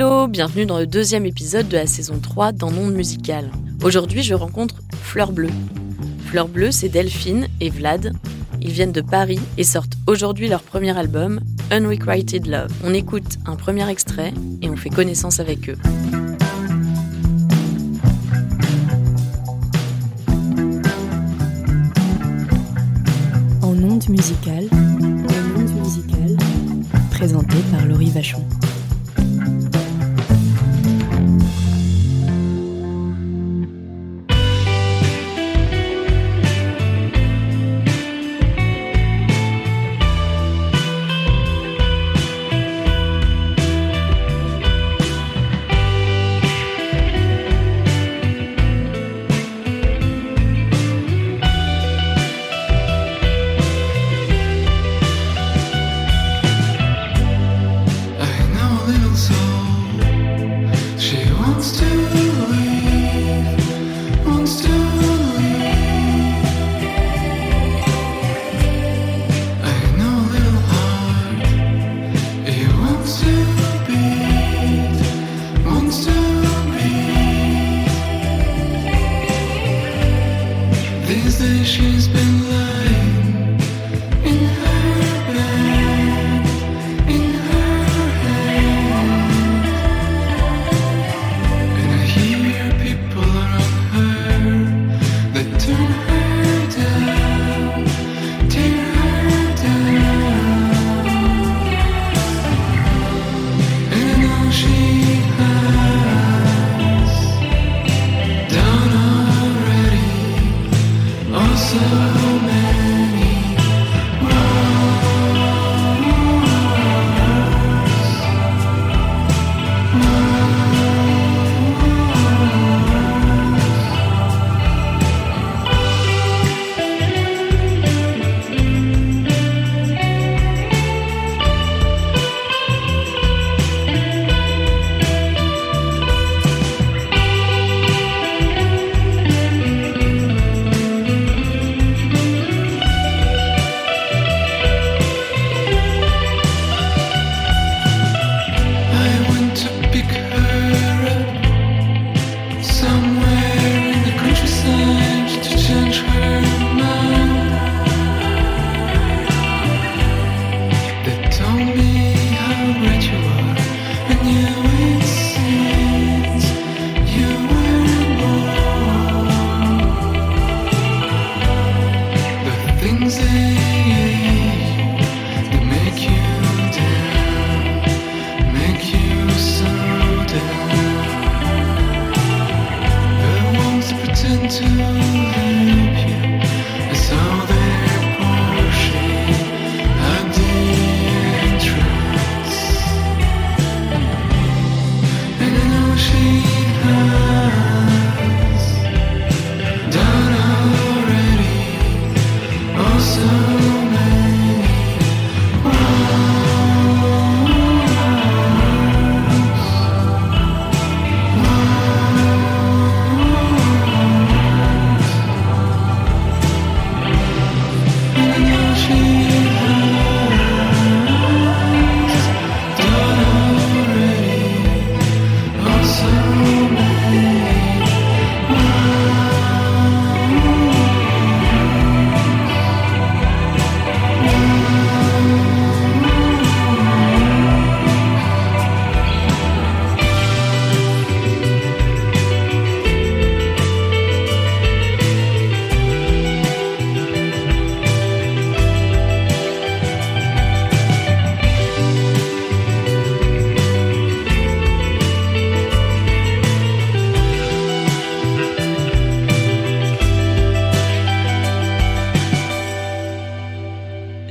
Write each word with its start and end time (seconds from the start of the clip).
Hello, 0.00 0.28
bienvenue 0.28 0.64
dans 0.64 0.78
le 0.78 0.86
deuxième 0.86 1.26
épisode 1.26 1.66
de 1.66 1.76
la 1.76 1.88
saison 1.88 2.20
3 2.20 2.52
dans 2.52 2.70
Monde 2.70 2.94
Musical. 2.94 3.50
Aujourd'hui, 3.82 4.22
je 4.22 4.32
rencontre 4.32 4.76
Fleur 5.02 5.32
Bleue. 5.32 5.50
Fleur 6.24 6.46
Bleue, 6.46 6.70
c'est 6.70 6.88
Delphine 6.88 7.48
et 7.60 7.68
Vlad. 7.68 8.12
Ils 8.62 8.70
viennent 8.70 8.92
de 8.92 9.00
Paris 9.00 9.40
et 9.56 9.64
sortent 9.64 9.94
aujourd'hui 10.06 10.46
leur 10.46 10.62
premier 10.62 10.96
album, 10.96 11.40
Unrequited 11.72 12.46
Love. 12.46 12.70
On 12.84 12.94
écoute 12.94 13.38
un 13.44 13.56
premier 13.56 13.90
extrait 13.90 14.32
et 14.62 14.70
on 14.70 14.76
fait 14.76 14.88
connaissance 14.88 15.40
avec 15.40 15.68
eux. 15.68 15.78
En 23.62 23.70
ondes 23.70 24.08
musicales, 24.08 24.68
présenté 27.10 27.56
par 27.72 27.84
Laurie 27.84 28.10
Vachon. 28.10 28.44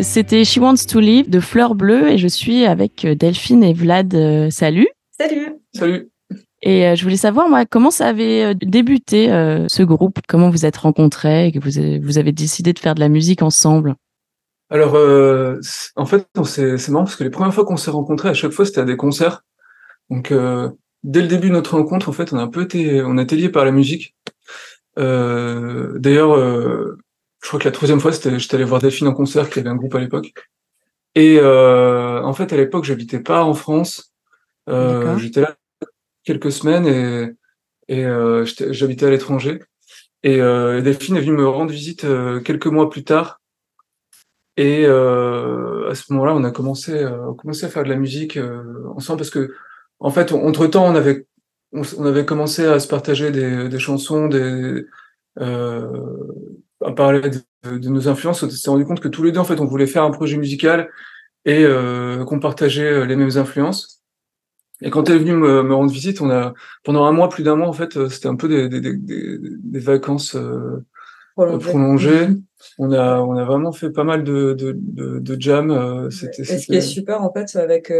C'était 0.09 0.45
She 0.45 0.57
Wants 0.57 0.85
to 0.89 1.01
Live 1.01 1.29
de 1.29 1.41
Fleur 1.41 1.75
Bleue 1.75 2.09
et 2.09 2.17
je 2.17 2.29
suis 2.29 2.65
avec 2.65 3.03
euh, 3.03 3.13
Delphine 3.13 3.61
et 3.61 3.73
Vlad. 3.73 4.15
Euh, 4.15 4.49
salut. 4.49 4.87
Salut. 5.11 5.57
Salut. 5.75 6.09
Et 6.61 6.87
euh, 6.87 6.95
je 6.95 7.03
voulais 7.03 7.17
savoir, 7.17 7.49
moi, 7.49 7.65
comment 7.65 7.91
ça 7.91 8.07
avait 8.07 8.55
débuté 8.55 9.27
ce 9.27 9.83
groupe? 9.83 10.19
Comment 10.27 10.49
vous 10.49 10.65
êtes 10.65 10.77
rencontrés 10.77 11.51
que 11.53 11.59
vous 11.59 11.77
avez, 11.77 11.99
vous 11.99 12.17
avez 12.17 12.31
décidé 12.31 12.71
de 12.71 12.79
faire 12.79 12.95
de 12.95 13.01
la 13.01 13.09
musique 13.09 13.41
ensemble? 13.41 13.95
Alors, 14.69 14.95
en 15.97 16.05
fait, 16.05 16.25
c'est 16.45 16.89
marrant 16.89 17.03
parce 17.03 17.17
que 17.17 17.25
les 17.25 17.29
premières 17.29 17.53
fois 17.53 17.65
qu'on 17.65 17.77
s'est 17.77 17.91
rencontrés, 17.91 18.29
à 18.29 18.33
chaque 18.33 18.53
fois, 18.53 18.65
c'était 18.65 18.81
à 18.81 18.85
des 18.85 18.97
concerts. 18.97 19.43
Donc, 20.09 20.33
dès 21.03 21.21
le 21.21 21.27
début 21.27 21.49
de 21.49 21.53
notre 21.53 21.77
rencontre, 21.77 22.09
en 22.09 22.13
fait, 22.13 22.33
on 22.33 22.37
a 22.37 22.43
un 22.43 22.47
peu 22.47 22.63
été, 22.63 23.03
on 23.03 23.17
a 23.17 23.23
été 23.23 23.35
liés 23.35 23.49
par 23.49 23.65
la 23.65 23.71
musique. 23.71 24.15
D'ailleurs, 24.95 26.35
je 27.41 27.47
crois 27.47 27.59
que 27.59 27.65
la 27.65 27.71
troisième 27.71 27.99
fois, 27.99 28.11
c'était, 28.11 28.39
j'étais 28.39 28.55
allé 28.55 28.63
voir 28.63 28.81
Delphine 28.81 29.07
en 29.07 29.13
concert, 29.13 29.49
qui 29.49 29.59
avait 29.59 29.69
un 29.69 29.75
groupe 29.75 29.95
à 29.95 29.99
l'époque. 29.99 30.33
Et 31.15 31.37
euh, 31.39 32.21
en 32.23 32.33
fait, 32.33 32.53
à 32.53 32.57
l'époque, 32.57 32.85
j'habitais 32.85 33.19
pas 33.19 33.43
en 33.43 33.53
France. 33.53 34.13
j'étais 34.67 35.41
là 35.41 35.55
quelques 36.23 36.51
semaines 36.51 36.85
et, 36.85 37.31
et 37.87 38.05
j'habitais 38.71 39.05
à 39.05 39.09
l'étranger. 39.09 39.59
Et 40.23 40.37
Delphine 40.37 41.15
est 41.15 41.21
venue 41.21 41.37
me 41.37 41.47
rendre 41.47 41.71
visite 41.71 42.05
quelques 42.43 42.67
mois 42.67 42.89
plus 42.89 43.03
tard. 43.03 43.39
Et 44.57 44.85
à 44.85 45.95
ce 45.95 46.11
moment-là, 46.11 46.35
on 46.35 46.43
a 46.43 46.51
commencé, 46.51 47.05
on 47.05 47.33
commencé 47.33 47.65
à 47.65 47.69
faire 47.69 47.83
de 47.83 47.89
la 47.89 47.95
musique 47.95 48.37
ensemble 48.95 49.19
parce 49.19 49.29
que, 49.29 49.53
en 49.99 50.11
fait, 50.11 50.31
entre 50.33 50.67
temps, 50.67 50.85
on 50.85 50.95
avait 50.95 51.27
on, 51.71 52.05
avait 52.05 52.25
commencé 52.25 52.65
à 52.65 52.79
se 52.79 52.87
partager 52.87 53.31
des, 53.31 53.69
des 53.69 53.79
chansons, 53.79 54.27
des, 54.27 54.85
euh, 55.39 55.87
à 56.83 56.91
parler 56.91 57.21
de, 57.21 57.77
de, 57.77 57.89
nos 57.89 58.07
influences. 58.07 58.43
On 58.43 58.49
s'est 58.49 58.69
rendu 58.69 58.85
compte 58.85 58.99
que 58.99 59.07
tous 59.07 59.23
les 59.23 59.31
deux, 59.31 59.39
en 59.39 59.43
fait, 59.43 59.59
on 59.59 59.65
voulait 59.65 59.87
faire 59.87 60.03
un 60.03 60.11
projet 60.11 60.37
musical 60.37 60.89
et 61.45 61.63
euh, 61.63 62.23
qu'on 62.25 62.39
partageait 62.39 62.91
euh, 62.91 63.05
les 63.05 63.15
mêmes 63.15 63.37
influences. 63.37 64.03
Et 64.81 64.91
quand 64.91 65.09
elle 65.09 65.15
est 65.15 65.19
venue 65.19 65.33
me, 65.33 65.63
me, 65.63 65.73
rendre 65.73 65.91
visite, 65.91 66.21
on 66.21 66.29
a 66.29 66.53
pendant 66.83 67.05
un 67.05 67.11
mois, 67.11 67.29
plus 67.29 67.43
d'un 67.43 67.55
mois, 67.55 67.67
en 67.67 67.73
fait, 67.73 67.97
euh, 67.97 68.09
c'était 68.09 68.27
un 68.27 68.35
peu 68.35 68.47
des, 68.47 68.69
des, 68.69 68.79
des, 68.79 69.39
des 69.39 69.79
vacances 69.79 70.35
euh, 70.35 70.83
prolongées. 71.35 72.27
On 72.77 72.91
a 72.91 73.19
on 73.19 73.35
a 73.37 73.45
vraiment 73.45 73.71
fait 73.71 73.91
pas 73.91 74.03
mal 74.03 74.23
de 74.23 74.53
de, 74.53 74.75
de, 74.77 75.19
de 75.19 75.41
jam. 75.41 76.09
C'était. 76.11 76.41
Et 76.41 76.45
ce 76.45 76.65
qui 76.65 76.75
est 76.75 76.81
super 76.81 77.23
en 77.23 77.31
fait 77.31 77.55
avec 77.55 77.91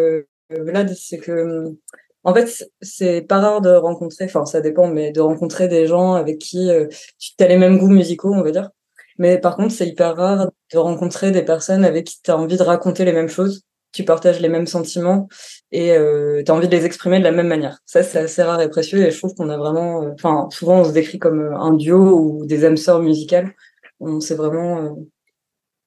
Vlad, 0.50 0.94
c'est 0.96 1.20
que 1.20 1.76
en 2.24 2.34
fait, 2.34 2.70
c'est 2.82 3.22
pas 3.22 3.40
rare 3.40 3.62
de 3.62 3.70
rencontrer, 3.70 4.26
enfin 4.26 4.46
ça 4.46 4.62
dépend, 4.62 4.88
mais 4.88 5.12
de 5.12 5.22
rencontrer 5.22 5.68
des 5.68 5.88
gens 5.88 6.14
avec 6.14 6.40
qui 6.40 6.70
euh, 6.70 6.88
tu 7.20 7.44
as 7.44 7.48
les 7.48 7.58
mêmes 7.58 7.78
goûts 7.78 7.90
musicaux, 7.90 8.34
on 8.34 8.44
va 8.44 8.52
dire. 8.52 8.70
Mais 9.18 9.40
par 9.40 9.56
contre, 9.56 9.74
c'est 9.74 9.88
hyper 9.88 10.16
rare 10.16 10.52
de 10.74 10.78
rencontrer 10.78 11.32
des 11.32 11.44
personnes 11.44 11.86
avec 11.86 12.06
qui 12.08 12.22
tu 12.22 12.32
as 12.32 12.38
envie 12.38 12.58
de 12.58 12.64
raconter 12.64 13.06
les 13.06 13.14
mêmes 13.14 13.30
choses, 13.30 13.64
tu 13.92 14.04
partages 14.04 14.40
les 14.40 14.50
mêmes 14.50 14.68
sentiments 14.68 15.28
et 15.72 15.92
euh, 15.94 16.44
tu 16.46 16.52
as 16.52 16.56
envie 16.56 16.68
de 16.68 16.76
les 16.76 16.86
exprimer 16.86 17.20
de 17.20 17.24
la 17.24 17.32
même 17.32 17.48
manière. 17.48 17.80
Ça, 17.86 18.04
c'est 18.04 18.20
assez 18.20 18.44
rare 18.44 18.62
et 18.62 18.70
précieux 18.70 19.00
et 19.06 19.12
je 19.12 19.18
trouve 19.18 19.34
qu'on 19.34 19.50
a 19.50 19.58
vraiment... 19.58 20.04
Euh, 20.04 20.12
enfin, 20.14 20.48
souvent, 20.52 20.82
on 20.82 20.84
se 20.84 20.92
décrit 20.92 21.20
comme 21.20 21.40
euh, 21.40 21.58
un 21.58 21.74
duo 21.74 22.20
ou 22.20 22.46
des 22.46 22.66
âmes 22.66 22.78
sœurs 22.78 23.02
musicales. 23.02 23.54
On 24.00 24.20
s'est 24.20 24.36
vraiment... 24.36 24.98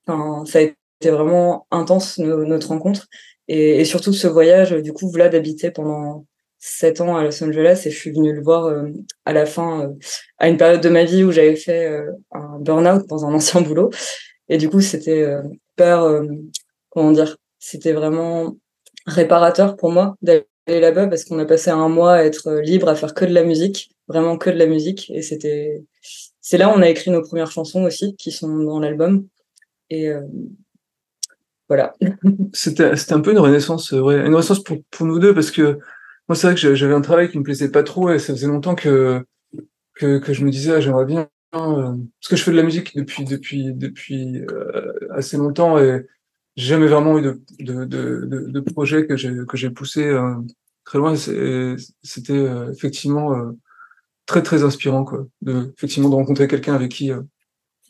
Enfin, 0.07 0.45
ça 0.45 0.59
a 0.59 0.63
été 0.63 1.11
vraiment 1.11 1.67
intense, 1.71 2.19
notre 2.19 2.69
rencontre. 2.69 3.07
Et, 3.53 3.81
et, 3.81 3.85
surtout 3.85 4.13
ce 4.13 4.29
voyage, 4.29 4.71
du 4.71 4.93
coup, 4.93 5.11
Vlad 5.11 5.35
habitait 5.35 5.73
pendant 5.73 6.25
sept 6.61 7.01
ans 7.01 7.17
à 7.17 7.25
Los 7.25 7.43
Angeles 7.43 7.83
et 7.87 7.91
je 7.91 7.99
suis 7.99 8.13
venue 8.13 8.33
le 8.33 8.43
voir 8.43 8.67
euh, 8.67 8.89
à 9.25 9.33
la 9.33 9.45
fin, 9.45 9.87
euh, 9.87 9.95
à 10.39 10.49
une 10.49 10.57
période 10.57 10.83
de 10.83 10.89
ma 10.89 11.05
vie 11.05 11.25
où 11.25 11.33
j'avais 11.33 11.57
fait 11.57 11.87
euh, 11.89 12.13
un 12.31 12.61
burn-out 12.61 13.09
dans 13.09 13.25
un 13.25 13.35
ancien 13.35 13.63
boulot. 13.63 13.91
Et 14.49 14.57
du 14.57 14.69
coup, 14.69 14.81
c'était 14.81 15.25
hyper, 15.73 16.23
comment 16.91 17.13
dire, 17.13 17.37
c'était 17.61 17.93
vraiment 17.93 18.57
réparateur 19.07 19.77
pour 19.77 19.93
moi 19.93 20.17
d'aller 20.23 20.45
là-bas 20.67 21.07
parce 21.07 21.25
qu'on 21.25 21.39
a 21.39 21.45
passé 21.45 21.71
un 21.71 21.89
mois 21.89 22.15
à 22.15 22.25
être 22.25 22.55
libre, 22.55 22.89
à 22.89 22.97
faire 22.97 23.15
que 23.15 23.25
de 23.25 23.33
la 23.33 23.45
musique, 23.45 23.93
vraiment 24.09 24.39
que 24.39 24.51
de 24.51 24.59
la 24.59 24.67
musique. 24.67 25.09
Et 25.11 25.23
c'était, 25.23 25.85
c'est 26.41 26.59
là 26.59 26.69
où 26.69 26.73
on 26.77 26.83
a 26.83 26.89
écrit 26.89 27.13
nos 27.13 27.23
premières 27.23 27.53
chansons 27.53 27.85
aussi, 27.85 28.17
qui 28.17 28.33
sont 28.33 28.49
dans 28.49 28.81
l'album. 28.81 29.29
Et 29.89 30.11
voilà. 31.71 31.95
C'était, 32.53 33.13
un 33.13 33.21
peu 33.21 33.31
une 33.31 33.39
renaissance, 33.39 33.93
ouais, 33.93 34.17
une 34.27 34.35
renaissance 34.35 34.63
pour, 34.63 34.79
pour 34.91 35.07
nous 35.07 35.21
deux 35.21 35.33
parce 35.33 35.53
que 35.53 35.79
moi, 36.29 36.35
c'est 36.35 36.49
vrai 36.49 36.57
que 36.57 36.75
j'avais 36.75 36.95
un 36.95 37.01
travail 37.01 37.31
qui 37.31 37.39
me 37.39 37.45
plaisait 37.45 37.71
pas 37.71 37.85
trop 37.85 38.11
et 38.11 38.19
ça 38.19 38.35
faisait 38.35 38.49
longtemps 38.49 38.75
que 38.75 39.25
que, 39.95 40.19
que 40.19 40.33
je 40.33 40.45
me 40.45 40.51
disais 40.51 40.73
ah, 40.73 40.81
j'aimerais 40.81 41.05
bien 41.05 41.29
euh, 41.55 41.97
parce 42.21 42.29
que 42.29 42.37
je 42.37 42.43
fais 42.43 42.51
de 42.51 42.57
la 42.57 42.63
musique 42.63 42.97
depuis 42.97 43.25
depuis 43.25 43.73
depuis 43.73 44.39
euh, 44.51 44.93
assez 45.11 45.37
longtemps 45.37 45.79
et 45.79 46.07
j'ai 46.57 46.69
jamais 46.69 46.89
vraiment 46.89 47.19
eu 47.19 47.23
de 47.23 47.41
de 47.61 47.85
de, 47.85 48.47
de, 48.49 48.61
projet 48.61 49.07
que 49.07 49.17
j'ai 49.17 49.33
que 49.49 49.57
j'ai 49.57 49.71
poussé 49.71 50.07
euh, 50.07 50.35
très 50.85 50.99
loin. 50.99 51.15
C'était 51.17 52.33
euh, 52.33 52.73
effectivement 52.73 53.53
très 54.27 54.43
très 54.43 54.65
inspirant 54.65 55.05
quoi, 55.05 55.27
de 55.43 55.73
effectivement 55.77 56.09
de 56.09 56.15
rencontrer 56.17 56.49
quelqu'un 56.49 56.75
avec 56.75 56.91
qui 56.91 57.13
on, 57.13 57.29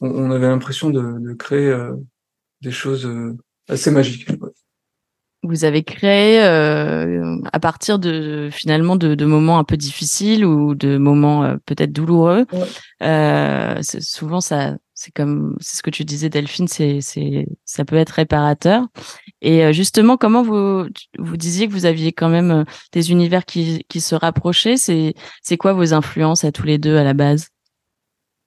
on, 0.01 0.31
avait 0.31 0.49
l'impression 0.49 0.91
de, 0.91 1.19
de 1.19 1.33
créer 1.35 1.75
des 2.63 2.73
choses 2.73 3.09
assez 3.71 3.91
magiques 3.91 4.29
vous 5.43 5.65
avez 5.65 5.83
créé 5.83 6.43
euh, 6.43 7.37
à 7.53 7.61
partir 7.61 7.99
de 7.99 8.51
finalement 8.53 8.97
de, 8.97 9.15
de, 9.15 9.25
moments 9.25 9.59
un 9.59 9.65
peu 9.65 9.77
difficiles 9.77 10.45
ou 10.45 10.75
de 10.75 10.99
moments 10.99 11.45
euh, 11.45 11.57
peut-être 11.65 11.93
douloureux. 11.93 12.45
Euh, 13.03 13.81
souvent, 13.83 14.43
ça, 14.43 14.77
c'est 14.93 15.13
comme 15.13 15.57
c'est 15.61 15.79
ce 15.79 15.83
que 15.83 15.89
tu 15.89 16.05
disais, 16.05 16.29
Delphine, 16.29 16.69
c'est 16.69 17.01
c'est 17.01 17.47
ça 17.65 17.87
peut 17.87 17.97
être 17.97 18.11
réparateur. 18.11 18.87
Et 19.41 19.65
euh, 19.65 19.73
justement, 19.73 20.19
comment 20.19 20.43
vous 20.43 20.87
vous 21.19 21.37
disiez 21.39 21.69
que 21.69 21.73
vous 21.73 21.87
aviez 21.87 22.13
quand 22.13 22.29
même 22.29 22.51
euh, 22.51 22.65
des 22.93 23.11
univers 23.11 23.47
qui 23.47 23.85
qui 23.89 24.03
se 24.03 24.15
rapprochaient. 24.15 24.77
C'est 24.77 25.15
c'est 25.43 25.57
quoi 25.57 25.73
vos 25.73 25.95
influences 25.95 26.45
à 26.45 26.53
tous 26.53 26.65
les 26.65 26.77
deux 26.77 26.99
à 26.99 27.05
la 27.05 27.15
base? 27.15 27.49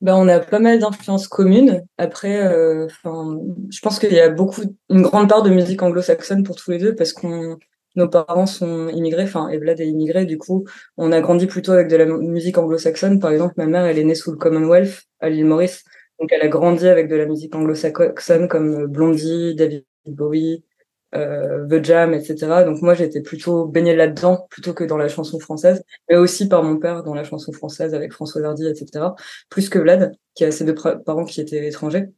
Ben, 0.04 0.16
on 0.16 0.28
a 0.28 0.42
pas 0.42 0.60
mal 0.60 0.80
d'influences 0.80 1.30
communes. 1.30 1.82
Après, 1.98 2.46
euh, 2.46 2.90
je 2.90 3.80
pense 3.82 4.00
qu'il 4.00 4.12
y 4.12 4.20
a 4.20 4.30
beaucoup, 4.30 4.62
une 4.90 5.02
grande 5.02 5.30
part 5.30 5.44
de 5.44 5.50
musique 5.50 5.82
anglo-saxonne 5.82 6.44
pour 6.44 6.58
tous 6.58 6.72
les 6.72 6.78
deux 6.78 6.94
parce 6.94 7.14
qu'on, 7.14 7.58
nos 7.96 8.10
parents 8.10 8.46
sont 8.46 8.90
immigrés. 8.90 9.24
Enfin, 9.24 9.48
Evlad 9.48 9.80
est 9.80 9.88
immigré. 9.88 10.26
Du 10.26 10.38
coup, 10.38 10.66
on 10.98 11.14
a 11.14 11.22
grandi 11.22 11.48
plutôt 11.48 11.72
avec 11.72 11.88
de 11.88 11.96
la 11.96 12.06
musique 12.06 12.58
anglo-saxonne. 12.58 13.22
Par 13.22 13.32
exemple, 13.32 13.54
ma 13.56 13.66
mère, 13.66 13.86
elle 13.86 13.98
est 13.98 14.04
née 14.04 14.14
sous 14.14 14.32
le 14.32 14.38
Commonwealth 14.38 15.04
à 15.22 15.30
l'île 15.30 15.46
Maurice. 15.46 15.86
Donc, 16.20 16.34
elle 16.34 16.42
a 16.42 16.50
grandi 16.50 16.86
avec 16.86 17.08
de 17.08 17.16
la 17.16 17.26
musique 17.26 17.56
anglo-saxonne 17.56 18.50
comme 18.50 18.88
Blondie, 18.88 19.56
David 19.56 19.86
Bowie, 20.06 20.66
euh, 21.16 21.68
The 21.68 21.84
Jam, 21.84 22.14
etc. 22.14 22.64
Donc 22.66 22.82
moi, 22.82 22.94
j'étais 22.94 23.22
plutôt 23.22 23.66
baignée 23.66 23.96
là-dedans 23.96 24.48
plutôt 24.50 24.74
que 24.74 24.84
dans 24.84 24.98
la 24.98 25.08
chanson 25.08 25.40
française, 25.40 25.84
mais 26.10 26.18
aussi 26.18 26.48
par 26.48 26.64
mon 26.64 26.78
père 26.78 27.04
dans 27.04 27.14
la 27.14 27.24
chanson 27.24 27.52
française 27.52 27.94
avec 27.94 28.14
François 28.14 28.44
Hardy, 28.44 28.68
etc. 28.68 29.06
Plus 29.50 29.70
que 29.70 29.80
Vlad, 29.80 30.14
qui 30.36 30.46
a 30.46 30.52
ses 30.52 30.66
deux 30.66 30.76
parents 30.76 31.26
qui 31.26 31.42
étaient 31.42 31.68
étrangers. 31.68 32.10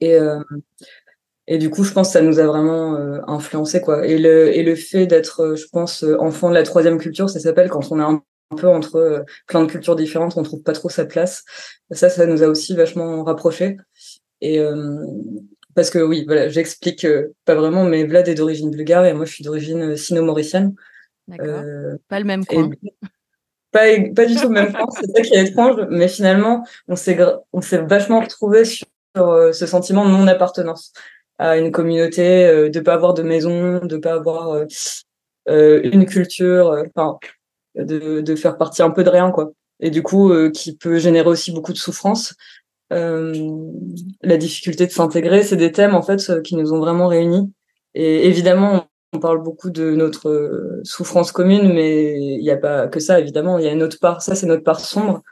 Et 0.00 0.14
euh, 0.14 0.40
et 1.48 1.58
du 1.58 1.70
coup, 1.70 1.84
je 1.84 1.92
pense 1.92 2.08
que 2.08 2.12
ça 2.12 2.22
nous 2.22 2.38
a 2.38 2.46
vraiment 2.46 2.94
euh, 2.96 3.20
influencé 3.26 3.80
quoi. 3.80 4.06
Et 4.06 4.18
le 4.18 4.56
et 4.56 4.62
le 4.62 4.76
fait 4.76 5.06
d'être, 5.06 5.40
euh, 5.40 5.56
je 5.56 5.66
pense, 5.72 6.04
enfant 6.18 6.48
de 6.48 6.54
la 6.54 6.62
troisième 6.62 6.98
culture, 6.98 7.28
ça 7.28 7.40
s'appelle 7.40 7.68
quand 7.68 7.90
on 7.90 7.98
est 7.98 8.02
un 8.02 8.22
peu 8.56 8.68
entre 8.68 9.24
plein 9.46 9.64
de 9.64 9.70
cultures 9.70 9.96
différentes, 9.96 10.36
on 10.36 10.42
trouve 10.42 10.62
pas 10.62 10.72
trop 10.72 10.88
sa 10.88 11.04
place. 11.04 11.44
Ça, 11.90 12.08
ça 12.08 12.26
nous 12.26 12.42
a 12.42 12.46
aussi 12.46 12.74
vachement 12.74 13.24
rapprochés. 13.24 13.76
Et, 14.40 14.60
parce 15.74 15.90
que 15.90 15.98
oui, 15.98 16.24
voilà, 16.26 16.48
j'explique 16.48 17.04
euh, 17.04 17.34
pas 17.44 17.54
vraiment, 17.54 17.84
mais 17.84 18.04
Vlad 18.04 18.28
est 18.28 18.34
d'origine 18.34 18.70
bulgare 18.70 19.06
et 19.06 19.14
moi 19.14 19.24
je 19.24 19.32
suis 19.32 19.44
d'origine 19.44 19.82
euh, 19.82 19.96
sino-mauricienne. 19.96 20.74
Euh, 21.40 21.96
pas 22.08 22.18
le 22.18 22.26
même 22.26 22.44
coin. 22.44 22.70
Pas, 23.70 23.86
pas 24.14 24.26
du 24.26 24.36
tout 24.36 24.48
le 24.48 24.50
même 24.50 24.70
coin, 24.70 24.84
c'est 24.90 25.10
ça 25.10 25.22
qui 25.22 25.32
est 25.32 25.46
étrange, 25.46 25.80
mais 25.88 26.06
finalement, 26.06 26.62
on 26.88 26.94
s'est, 26.94 27.18
on 27.54 27.62
s'est 27.62 27.78
vachement 27.78 28.20
retrouvés 28.20 28.66
sur 28.66 28.86
ce 29.16 29.66
sentiment 29.66 30.04
de 30.04 30.10
non-appartenance 30.10 30.92
à 31.38 31.56
une 31.56 31.72
communauté, 31.72 32.68
de 32.68 32.80
pas 32.80 32.92
avoir 32.92 33.14
de 33.14 33.22
maison, 33.22 33.78
de 33.82 33.96
pas 33.96 34.12
avoir 34.12 34.66
une 35.46 36.04
culture, 36.04 36.84
enfin, 36.94 37.18
de, 37.74 38.20
de 38.20 38.36
faire 38.36 38.58
partie 38.58 38.82
un 38.82 38.90
peu 38.90 39.04
de 39.04 39.08
rien, 39.08 39.30
quoi. 39.30 39.52
Et 39.80 39.88
du 39.88 40.02
coup, 40.02 40.34
qui 40.50 40.76
peut 40.76 40.98
générer 40.98 41.28
aussi 41.28 41.50
beaucoup 41.50 41.72
de 41.72 41.78
souffrance. 41.78 42.34
Euh, 42.92 43.32
la 44.22 44.36
difficulté 44.36 44.86
de 44.86 44.92
s'intégrer, 44.92 45.42
c'est 45.42 45.56
des 45.56 45.72
thèmes 45.72 45.94
en 45.94 46.02
fait 46.02 46.28
euh, 46.30 46.40
qui 46.40 46.56
nous 46.56 46.72
ont 46.72 46.78
vraiment 46.78 47.08
réunis. 47.08 47.52
Et 47.94 48.26
évidemment, 48.26 48.86
on 49.12 49.18
parle 49.18 49.42
beaucoup 49.42 49.70
de 49.70 49.92
notre 49.92 50.28
euh, 50.28 50.80
souffrance 50.84 51.32
commune, 51.32 51.72
mais 51.72 52.14
il 52.18 52.40
n'y 52.40 52.50
a 52.50 52.56
pas 52.56 52.88
que 52.88 53.00
ça, 53.00 53.18
évidemment. 53.20 53.58
Il 53.58 53.64
y 53.64 53.68
a 53.68 53.72
une 53.72 53.82
autre 53.82 53.98
part, 54.00 54.22
ça 54.22 54.34
c'est 54.34 54.46
notre 54.46 54.64
part 54.64 54.80
sombre, 54.80 55.22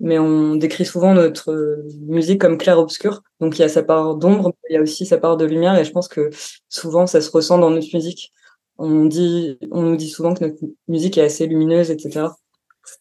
mais 0.00 0.18
on 0.18 0.56
décrit 0.56 0.86
souvent 0.86 1.14
notre 1.14 1.84
musique 2.06 2.40
comme 2.40 2.58
clair-obscur. 2.58 3.22
Donc 3.40 3.58
il 3.58 3.62
y 3.62 3.64
a 3.64 3.68
sa 3.68 3.82
part 3.82 4.16
d'ombre, 4.16 4.52
il 4.70 4.74
y 4.74 4.76
a 4.76 4.82
aussi 4.82 5.06
sa 5.06 5.18
part 5.18 5.36
de 5.36 5.44
lumière, 5.44 5.78
et 5.78 5.84
je 5.84 5.92
pense 5.92 6.08
que 6.08 6.30
souvent 6.68 7.06
ça 7.06 7.20
se 7.20 7.30
ressent 7.30 7.58
dans 7.58 7.70
notre 7.70 7.94
musique. 7.94 8.32
On 8.78 9.04
dit, 9.04 9.58
on 9.70 9.82
nous 9.82 9.96
dit 9.96 10.08
souvent 10.08 10.34
que 10.34 10.44
notre 10.44 10.58
musique 10.88 11.18
est 11.18 11.22
assez 11.22 11.46
lumineuse, 11.46 11.90
etc. 11.90 12.28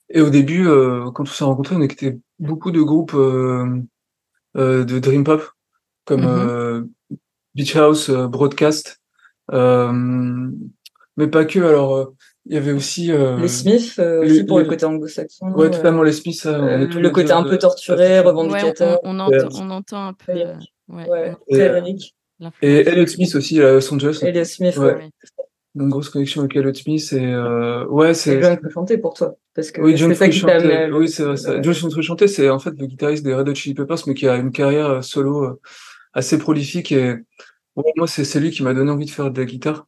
Et 0.10 0.22
au 0.22 0.30
début, 0.30 0.66
quand 1.14 1.24
on 1.24 1.26
s'est 1.26 1.44
rencontrés, 1.44 1.76
on 1.76 1.82
était 1.82 2.20
beaucoup 2.40 2.72
de 2.72 2.82
groupes 2.82 3.16
de 4.56 5.00
Dream 5.00 5.24
Pop, 5.24 5.44
comme 6.06 6.26
euh, 6.26 6.84
Beach 7.56 7.76
House, 7.76 8.10
euh, 8.10 8.28
Broadcast, 8.28 9.00
mais 9.52 11.28
pas 11.28 11.46
que. 11.46 11.60
Alors, 11.60 12.14
il 12.46 12.56
y 12.56 12.58
avait 12.58 12.72
aussi 12.72 13.12
les 13.12 13.48
Smiths 13.48 14.00
aussi 14.00 14.44
pour 14.46 14.60
le 14.60 14.66
côté 14.66 14.86
anglo-saxon. 14.86 15.52
Ouais, 15.52 15.70
totalement 15.70 16.04
les 16.04 16.14
Smiths. 16.14 16.46
le 16.46 17.10
côté 17.10 17.32
un 17.32 17.44
peu 17.44 17.58
torturé, 17.58 18.20
revendicateur. 18.20 19.00
on, 19.04 19.20
entend, 19.20 19.50
on, 19.54 19.70
entend, 19.70 20.08
un 20.08 20.14
peu. 20.14 20.34
Ouais, 20.90 21.36
très 21.50 21.84
Et 22.62 22.88
Elliot 22.88 23.08
Smith 23.08 23.36
aussi 23.36 23.62
à 23.62 23.74
Los 23.74 23.94
Angeles. 23.94 24.20
Elliot 24.24 24.44
Smith, 24.44 24.78
ouais 24.78 25.12
une 25.76 25.90
grosse 25.90 26.10
connexion 26.10 26.42
avec 26.42 26.56
Elliot 26.56 26.74
Smith 26.74 27.14
et 27.14 27.26
euh, 27.26 27.86
ouais 27.88 28.14
c'est 28.14 28.42
John 28.42 28.58
peut 28.60 28.70
chanter 28.70 28.98
pour 28.98 29.14
toi 29.14 29.36
parce 29.54 29.72
que 29.72 29.82
oui 29.82 29.98
John 29.98 30.14
chanter 30.14 30.90
oui 30.94 31.10
c'est 31.10 31.24
vrai. 31.24 31.36
John 31.62 31.94
peut 31.94 32.02
chanter 32.02 32.28
c'est 32.28 32.50
en 32.50 32.60
fait 32.60 32.74
le 32.78 32.86
guitariste 32.86 33.24
des 33.24 33.34
Red 33.34 33.50
Hot 33.50 33.56
Chili 33.56 33.76
Peppers 33.76 33.98
mais 34.08 34.14
qui 34.14 34.28
a 34.28 34.36
une 34.36 34.52
carrière 34.52 34.90
euh, 34.90 35.02
solo 35.02 35.44
euh, 35.44 35.60
assez 36.14 36.38
prolifique 36.38 36.92
et 36.92 37.16
ouais, 37.76 37.94
moi 37.98 38.08
c'est 38.08 38.24
c'est 38.24 38.40
lui 38.40 38.52
qui 38.52 38.64
m'a 38.64 38.74
donné 38.74 38.92
envie 38.92 39.06
de 39.06 39.12
faire 39.12 39.32
de 39.32 39.40
la 39.40 39.46
guitare 39.46 39.88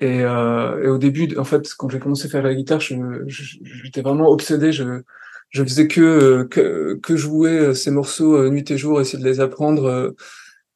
Et, 0.00 0.22
euh, 0.22 0.84
et, 0.84 0.88
au 0.88 0.98
début, 0.98 1.36
en 1.36 1.44
fait, 1.44 1.68
quand 1.76 1.88
j'ai 1.90 1.98
commencé 1.98 2.26
à 2.26 2.30
faire 2.30 2.42
la 2.44 2.54
guitare, 2.54 2.80
j'étais 2.80 4.02
vraiment 4.02 4.28
obsédé. 4.30 4.70
Je, 4.70 5.02
je 5.50 5.62
faisais 5.64 5.88
que, 5.88 6.44
que, 6.44 6.98
que 7.02 7.16
jouer 7.16 7.74
ces 7.74 7.90
morceaux 7.90 8.48
nuit 8.48 8.70
et 8.70 8.78
jour, 8.78 9.00
essayer 9.00 9.22
de 9.22 9.28
les 9.28 9.40
apprendre. 9.40 10.14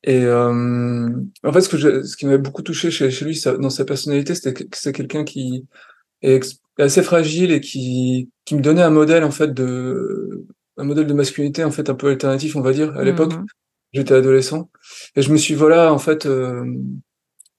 Et 0.05 0.25
euh, 0.25 1.09
en 1.45 1.53
fait, 1.53 1.61
ce, 1.61 1.69
que 1.69 1.77
je, 1.77 2.03
ce 2.03 2.17
qui 2.17 2.27
m'avait 2.27 2.39
beaucoup 2.39 2.63
touché 2.63 2.91
chez, 2.91 3.11
chez 3.11 3.25
lui, 3.25 3.37
ça, 3.37 3.57
dans 3.57 3.71
sa 3.71 3.85
personnalité, 3.85 4.35
c'était 4.35 4.53
que 4.53 4.77
c'est 4.77 4.93
quelqu'un 4.93 5.25
qui 5.25 5.67
est 6.23 6.35
assez 6.79 7.03
fragile 7.03 7.53
et 7.53 7.61
qui, 7.61 8.31
qui 8.45 8.55
me 8.55 8.61
donnait 8.61 8.83
un 8.83 8.91
modèle 8.91 9.25
en 9.25 9.31
fait 9.31 9.53
de 9.53 10.47
un 10.79 10.85
modèle 10.85 11.07
de 11.07 11.13
masculinité 11.13 11.65
en 11.65 11.71
fait 11.71 11.91
un 11.91 11.95
peu 11.95 12.09
alternatif, 12.09 12.57
on 12.57 12.63
va 12.63 12.73
dire. 12.73 12.97
À 12.97 13.05
l'époque, 13.05 13.35
mmh 13.35 13.47
j'étais 13.95 14.15
adolescent 14.15 14.71
et 15.17 15.21
je 15.21 15.31
me 15.31 15.37
suis 15.37 15.53
voilà 15.53 15.93
en 15.93 15.99
fait 15.99 16.25
euh, 16.25 16.65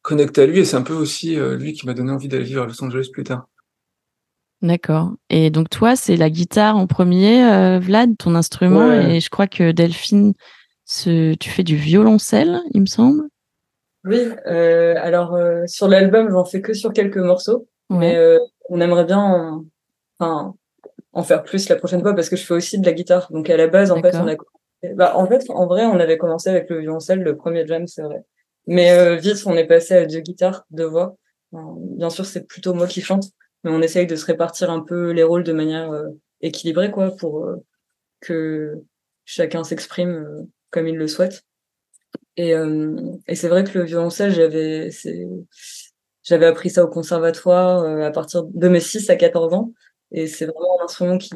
connecté 0.02 0.42
à 0.42 0.46
lui 0.48 0.58
et 0.58 0.66
c'est 0.66 0.78
un 0.78 0.82
peu 0.82 0.96
aussi 0.96 1.38
euh, 1.38 1.56
lui 1.58 1.74
qui 1.74 1.86
m'a 1.86 1.94
donné 1.94 2.12
envie 2.12 2.28
d'aller 2.28 2.44
vivre 2.44 2.64
à 2.64 2.66
Los 2.66 2.84
Angeles 2.84 3.10
plus 3.14 3.24
tard. 3.24 3.48
D'accord. 4.64 5.12
Et 5.30 5.52
donc 5.52 5.70
toi, 5.70 5.96
c'est 5.96 6.16
la 6.16 6.32
guitare 6.32 6.76
en 6.76 6.88
premier, 6.88 7.46
euh, 7.46 7.78
Vlad, 7.78 8.18
ton 8.18 8.34
instrument, 8.34 8.92
et 8.92 9.20
je 9.20 9.30
crois 9.30 9.46
que 9.46 9.72
Delphine 9.72 10.34
tu 10.86 11.50
fais 11.50 11.64
du 11.64 11.76
violoncelle, 11.76 12.62
il 12.72 12.82
me 12.82 12.86
semble. 12.86 13.28
Oui, 14.06 14.20
euh, 14.48 14.96
alors 14.98 15.34
euh, 15.34 15.64
sur 15.66 15.88
l'album, 15.88 16.30
j'en 16.30 16.46
fais 16.46 16.62
que 16.62 16.74
sur 16.74 16.92
quelques 16.92 17.18
morceaux, 17.18 17.68
mais 17.90 18.16
euh, 18.16 18.38
on 18.70 18.82
aimerait 18.82 19.06
bien 19.06 19.20
en, 19.20 19.66
enfin, 20.20 20.56
en 21.14 21.24
faire 21.24 21.44
plus 21.44 21.70
la 21.70 21.76
prochaine 21.76 22.02
fois 22.02 22.16
parce 22.16 22.30
que 22.30 22.36
je 22.36 22.46
fais 22.46 22.54
aussi 22.54 22.80
de 22.80 22.86
la 22.86 22.94
guitare. 22.94 23.32
Donc 23.32 23.50
à 23.50 23.58
la 23.58 23.68
base, 23.68 23.92
en 23.92 24.02
fait, 24.02 24.16
on 24.16 24.28
a 24.28 24.36
bah, 24.96 25.16
en 25.16 25.26
fait, 25.28 25.50
en 25.50 25.66
vrai, 25.66 25.86
on 25.86 26.00
avait 26.00 26.18
commencé 26.18 26.50
avec 26.50 26.70
le 26.70 26.80
violoncelle, 26.80 27.22
le 27.22 27.38
premier 27.38 27.66
jam, 27.66 27.88
c'est 27.88 28.02
vrai. 28.02 28.24
Mais 28.68 29.18
vite, 29.18 29.44
on 29.46 29.56
est 29.56 29.66
passé 29.66 29.94
à 29.94 30.06
deux 30.06 30.20
guitares, 30.20 30.66
deux 30.72 30.86
voix. 30.86 31.16
bien 31.54 32.10
sûr, 32.10 32.26
c'est 32.26 32.46
plutôt 32.46 32.74
moi 32.74 32.88
qui 32.88 33.00
chante, 33.02 33.26
mais 33.64 33.72
on 33.72 33.82
essaye 33.82 34.08
de 34.08 34.16
se 34.18 34.26
répartir 34.26 34.70
un 34.70 34.82
peu 34.82 35.12
les 35.12 35.24
rôles 35.24 35.44
de 35.44 35.54
manière 35.54 35.90
équilibrée, 36.42 36.92
quoi, 36.92 37.16
pour 37.16 37.48
que 38.20 38.74
chacun 39.24 39.64
s'exprime 39.64 40.48
comme 40.70 40.88
il 40.88 40.98
le 40.98 41.08
souhaite. 41.08 41.44
Et, 42.36 42.56
euh, 42.56 42.96
et 43.28 43.36
c'est 43.36 43.48
vrai 43.48 43.64
que 43.64 43.78
le 43.78 43.86
violoncelle, 43.86 44.34
j'avais, 44.34 44.90
j'avais 46.24 46.46
appris 46.46 46.70
ça 46.70 46.84
au 46.84 46.88
conservatoire 46.88 47.84
euh, 47.84 48.02
à 48.02 48.12
partir 48.12 48.44
de 48.44 48.68
mes 48.68 48.80
6 48.80 49.10
à 49.10 49.16
14 49.16 49.54
ans. 49.54 49.74
Et 50.12 50.28
c'est 50.28 50.46
vraiment 50.46 50.80
un 50.82 50.86
instrument 50.86 51.18
qui 51.18 51.34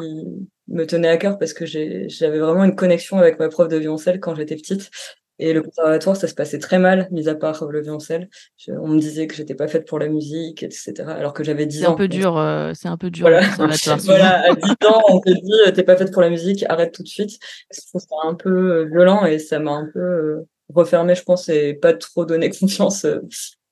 me 0.67 0.85
tenait 0.85 1.07
à 1.07 1.17
cœur 1.17 1.39
parce 1.39 1.53
que 1.53 1.65
j'avais 1.65 2.39
vraiment 2.39 2.63
une 2.63 2.75
connexion 2.75 3.17
avec 3.17 3.39
ma 3.39 3.49
prof 3.49 3.67
de 3.67 3.77
violoncelle 3.77 4.19
quand 4.19 4.35
j'étais 4.35 4.55
petite. 4.55 4.91
Et 5.39 5.53
le 5.53 5.61
conservatoire, 5.61 6.15
ça 6.15 6.27
se 6.27 6.33
passait 6.33 6.57
très 6.57 6.79
mal, 6.79 7.07
mis 7.11 7.29
à 7.29 7.35
part 7.35 7.63
le 7.69 7.81
violoncelle. 7.81 8.27
on 8.67 8.87
me 8.87 8.99
disait 8.99 9.27
que 9.27 9.35
j'étais 9.35 9.53
pas 9.53 9.67
faite 9.67 9.87
pour 9.87 9.99
la 9.99 10.07
musique, 10.07 10.63
etc. 10.63 10.95
Alors 11.07 11.33
que 11.33 11.43
j'avais 11.43 11.67
10 11.67 11.85
ans. 11.85 11.85
C'est 11.85 11.91
un 11.91 11.95
peu 11.95 12.07
dur, 12.07 12.37
euh, 12.37 12.71
c'est 12.73 12.87
un 12.87 12.97
peu 12.97 13.11
dur. 13.11 13.23
Voilà, 13.23 13.41
voilà 14.05 14.49
à 14.49 14.55
10 14.55 14.71
ans, 14.87 15.01
on 15.09 15.19
te 15.19 15.29
dit, 15.29 15.53
euh, 15.67 15.71
t'es 15.71 15.83
pas 15.83 15.95
faite 15.95 16.11
pour 16.11 16.23
la 16.23 16.29
musique, 16.29 16.65
arrête 16.69 16.91
tout 16.91 17.03
de 17.03 17.07
suite. 17.07 17.37
Je 17.71 17.81
trouve 17.87 18.01
ça 18.01 18.15
un 18.23 18.33
peu 18.33 18.49
euh, 18.49 18.85
violent 18.85 19.25
et 19.25 19.37
ça 19.37 19.59
m'a 19.59 19.71
un 19.71 19.87
peu 19.93 20.43
refermé, 20.73 21.13
je 21.13 21.23
pense, 21.23 21.49
et 21.49 21.75
pas 21.75 21.93
trop 21.93 22.25
donné 22.25 22.49
confiance 22.59 23.05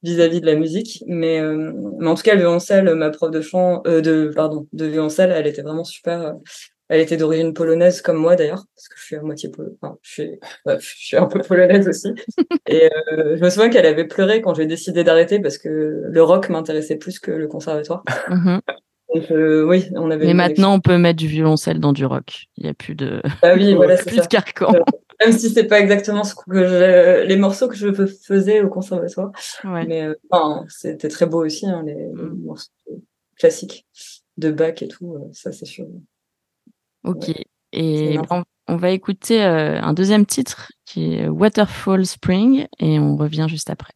vis-à-vis 0.05 0.41
de 0.41 0.45
la 0.45 0.55
musique. 0.55 1.03
Mais, 1.07 1.41
mais 1.99 2.07
en 2.07 2.15
tout 2.15 2.23
cas, 2.23 2.33
le 2.33 2.39
violoncelle, 2.39 2.93
ma 2.95 3.09
prof 3.09 3.31
de 3.31 3.41
chant, 3.41 3.81
de, 3.85 4.31
pardon, 4.33 4.67
de 4.73 4.85
violoncelle, 4.85 5.33
elle 5.35 5.47
était 5.47 5.61
vraiment 5.61 5.83
super 5.83 6.35
elle 6.87 7.01
était 7.01 7.17
d'origine 7.17 7.53
polonaise 7.53 8.01
comme 8.01 8.17
moi 8.17 8.35
d'ailleurs, 8.35 8.63
parce 8.75 8.87
que 8.87 8.95
je 8.97 9.03
suis 9.03 9.15
à 9.15 9.21
moitié 9.21 9.49
polonaise. 9.49 9.77
Enfin, 9.81 9.97
je 10.01 10.11
suis, 10.11 10.39
je 10.67 10.77
suis 10.79 11.17
un 11.17 11.25
peu 11.25 11.39
polonaise 11.39 11.87
aussi. 11.87 12.09
Et 12.67 12.85
euh, 13.11 13.37
je 13.37 13.43
me 13.43 13.49
souviens 13.49 13.69
qu'elle 13.69 13.85
avait 13.85 14.05
pleuré 14.05 14.41
quand 14.41 14.53
j'ai 14.53 14.65
décidé 14.65 15.03
d'arrêter 15.03 15.39
parce 15.39 15.57
que 15.57 16.03
le 16.03 16.23
rock 16.23 16.49
m'intéressait 16.49 16.97
plus 16.97 17.19
que 17.19 17.31
le 17.31 17.47
conservatoire. 17.47 18.03
Donc, 19.15 19.31
euh, 19.31 19.63
oui, 19.63 19.85
on 19.95 20.11
avait. 20.11 20.25
Mais 20.25 20.33
maintenant, 20.33 20.73
on 20.73 20.81
peut 20.81 20.97
mettre 20.97 21.17
du 21.17 21.27
violoncelle 21.27 21.79
dans 21.79 21.93
du 21.93 22.05
rock. 22.05 22.47
Il 22.57 22.65
n'y 22.65 22.69
a 22.69 22.73
plus 22.73 22.95
de. 22.95 23.21
Ah 23.41 23.53
oui, 23.55 23.73
voilà, 23.75 23.95
c'est 23.95 24.07
plus 24.09 24.21
de 24.21 24.27
carcan. 24.27 24.73
Euh, 24.73 24.79
même 25.25 25.31
si 25.31 25.49
c'est 25.49 25.67
pas 25.67 25.79
exactement 25.79 26.25
ce 26.25 26.35
que 26.35 27.23
les 27.25 27.37
morceaux 27.37 27.69
que 27.69 27.75
je 27.75 27.93
faisais 27.93 28.61
au 28.61 28.67
conservatoire. 28.67 29.31
Ouais. 29.63 29.85
Mais 29.85 30.09
enfin, 30.29 30.65
c'était 30.67 31.07
très 31.07 31.25
beau 31.27 31.45
aussi, 31.45 31.65
hein, 31.65 31.83
les, 31.85 31.95
mm. 31.95 32.43
morceaux 32.43 32.71
classiques 33.37 33.85
de 34.37 34.51
Bach 34.51 34.81
et 34.81 34.89
tout. 34.89 35.17
Ça, 35.31 35.53
c'est 35.53 35.65
sûr. 35.65 35.85
Ok. 37.05 37.31
Et 37.71 38.17
on, 38.67 38.75
va 38.75 38.89
écouter 38.89 39.43
euh, 39.43 39.79
un 39.81 39.93
deuxième 39.93 40.25
titre 40.25 40.73
qui 40.85 41.15
est 41.15 41.27
Waterfall 41.29 42.05
Spring 42.05 42.67
et 42.79 42.99
on 42.99 43.15
revient 43.15 43.47
juste 43.47 43.69
après. 43.69 43.93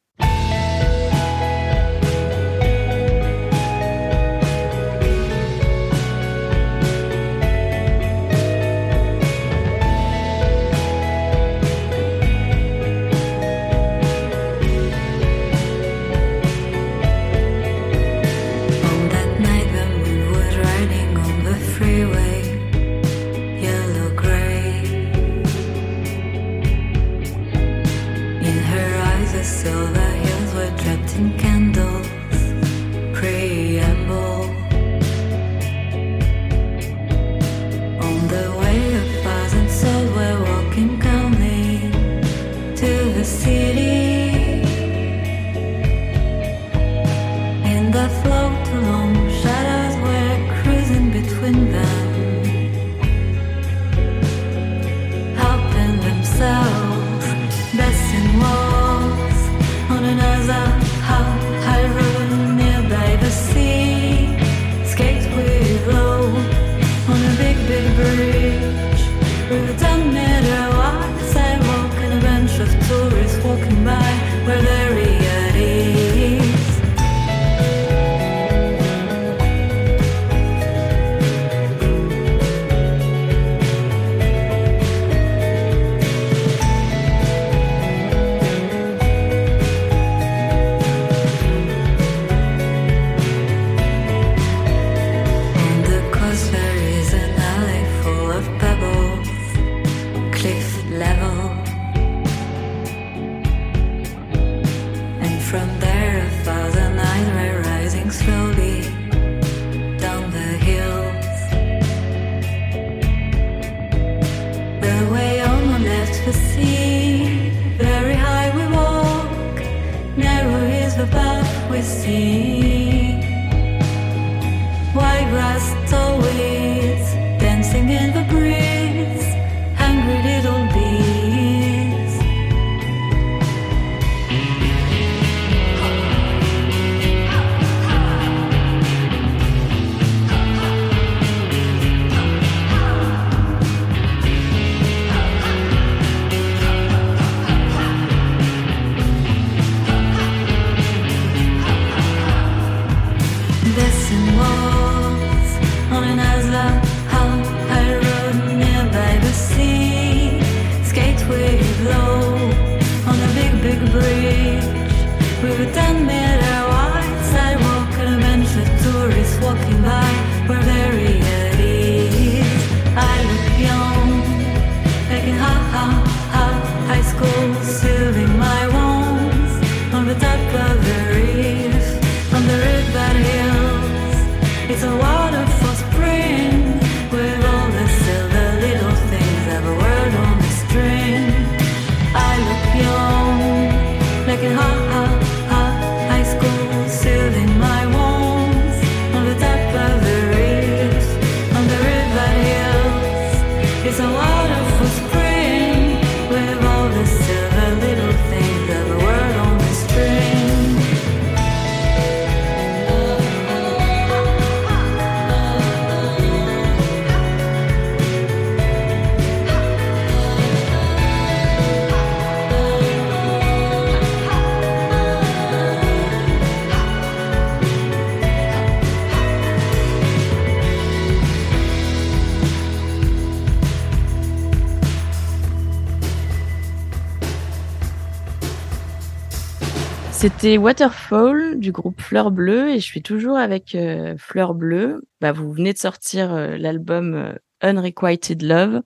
C'était 240.36 240.60
Waterfall 240.60 241.60
du 241.60 241.72
groupe 241.72 242.00
Fleur 242.00 242.30
Bleue 242.30 242.70
et 242.70 242.80
je 242.80 242.86
suis 242.86 243.02
toujours 243.02 243.36
avec 243.36 243.74
euh, 243.74 244.16
Fleur 244.18 244.54
Bleue. 244.54 245.02
Bah, 245.22 245.32
vous 245.32 245.52
venez 245.52 245.74
de 245.74 245.78
sortir 245.78 246.34
euh, 246.34 246.56
l'album 246.56 247.16
euh, 247.16 247.34
Unrequited 247.62 248.44
Love 248.44 248.82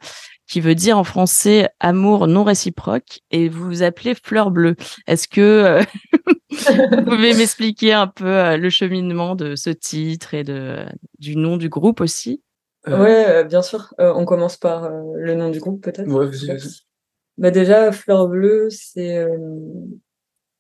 qui 0.47 0.61
veut 0.61 0.73
dire 0.73 0.97
en 0.97 1.03
français 1.03 1.69
amour 1.81 2.27
non 2.27 2.45
réciproque 2.45 3.19
et 3.29 3.49
vous 3.49 3.65
vous 3.65 3.83
appelez 3.83 4.15
Fleur 4.15 4.51
Bleue. 4.51 4.75
Est-ce 5.05 5.27
que 5.27 5.81
vous 6.49 7.03
pouvez 7.03 7.33
m'expliquer 7.33 7.91
un 7.91 8.07
peu 8.07 8.55
le 8.55 8.69
cheminement 8.69 9.35
de 9.35 9.55
ce 9.55 9.69
titre 9.69 10.33
et 10.33 10.43
de 10.45 10.85
du 11.19 11.35
nom 11.35 11.57
du 11.57 11.67
groupe 11.67 11.99
aussi? 11.99 12.41
Ouais, 12.87 13.43
bien 13.43 13.61
sûr. 13.61 13.93
on 13.97 14.25
commence 14.25 14.57
par 14.57 14.89
le 14.89 15.35
nom 15.35 15.49
du 15.49 15.59
groupe 15.59 15.83
peut-être? 15.83 16.07
Ouais, 16.07 16.25
vas-y, 16.25 16.57
Bah 17.37 17.51
déjà, 17.51 17.91
Fleur 17.91 18.27
Bleue, 18.27 18.69
c'est 18.69 19.25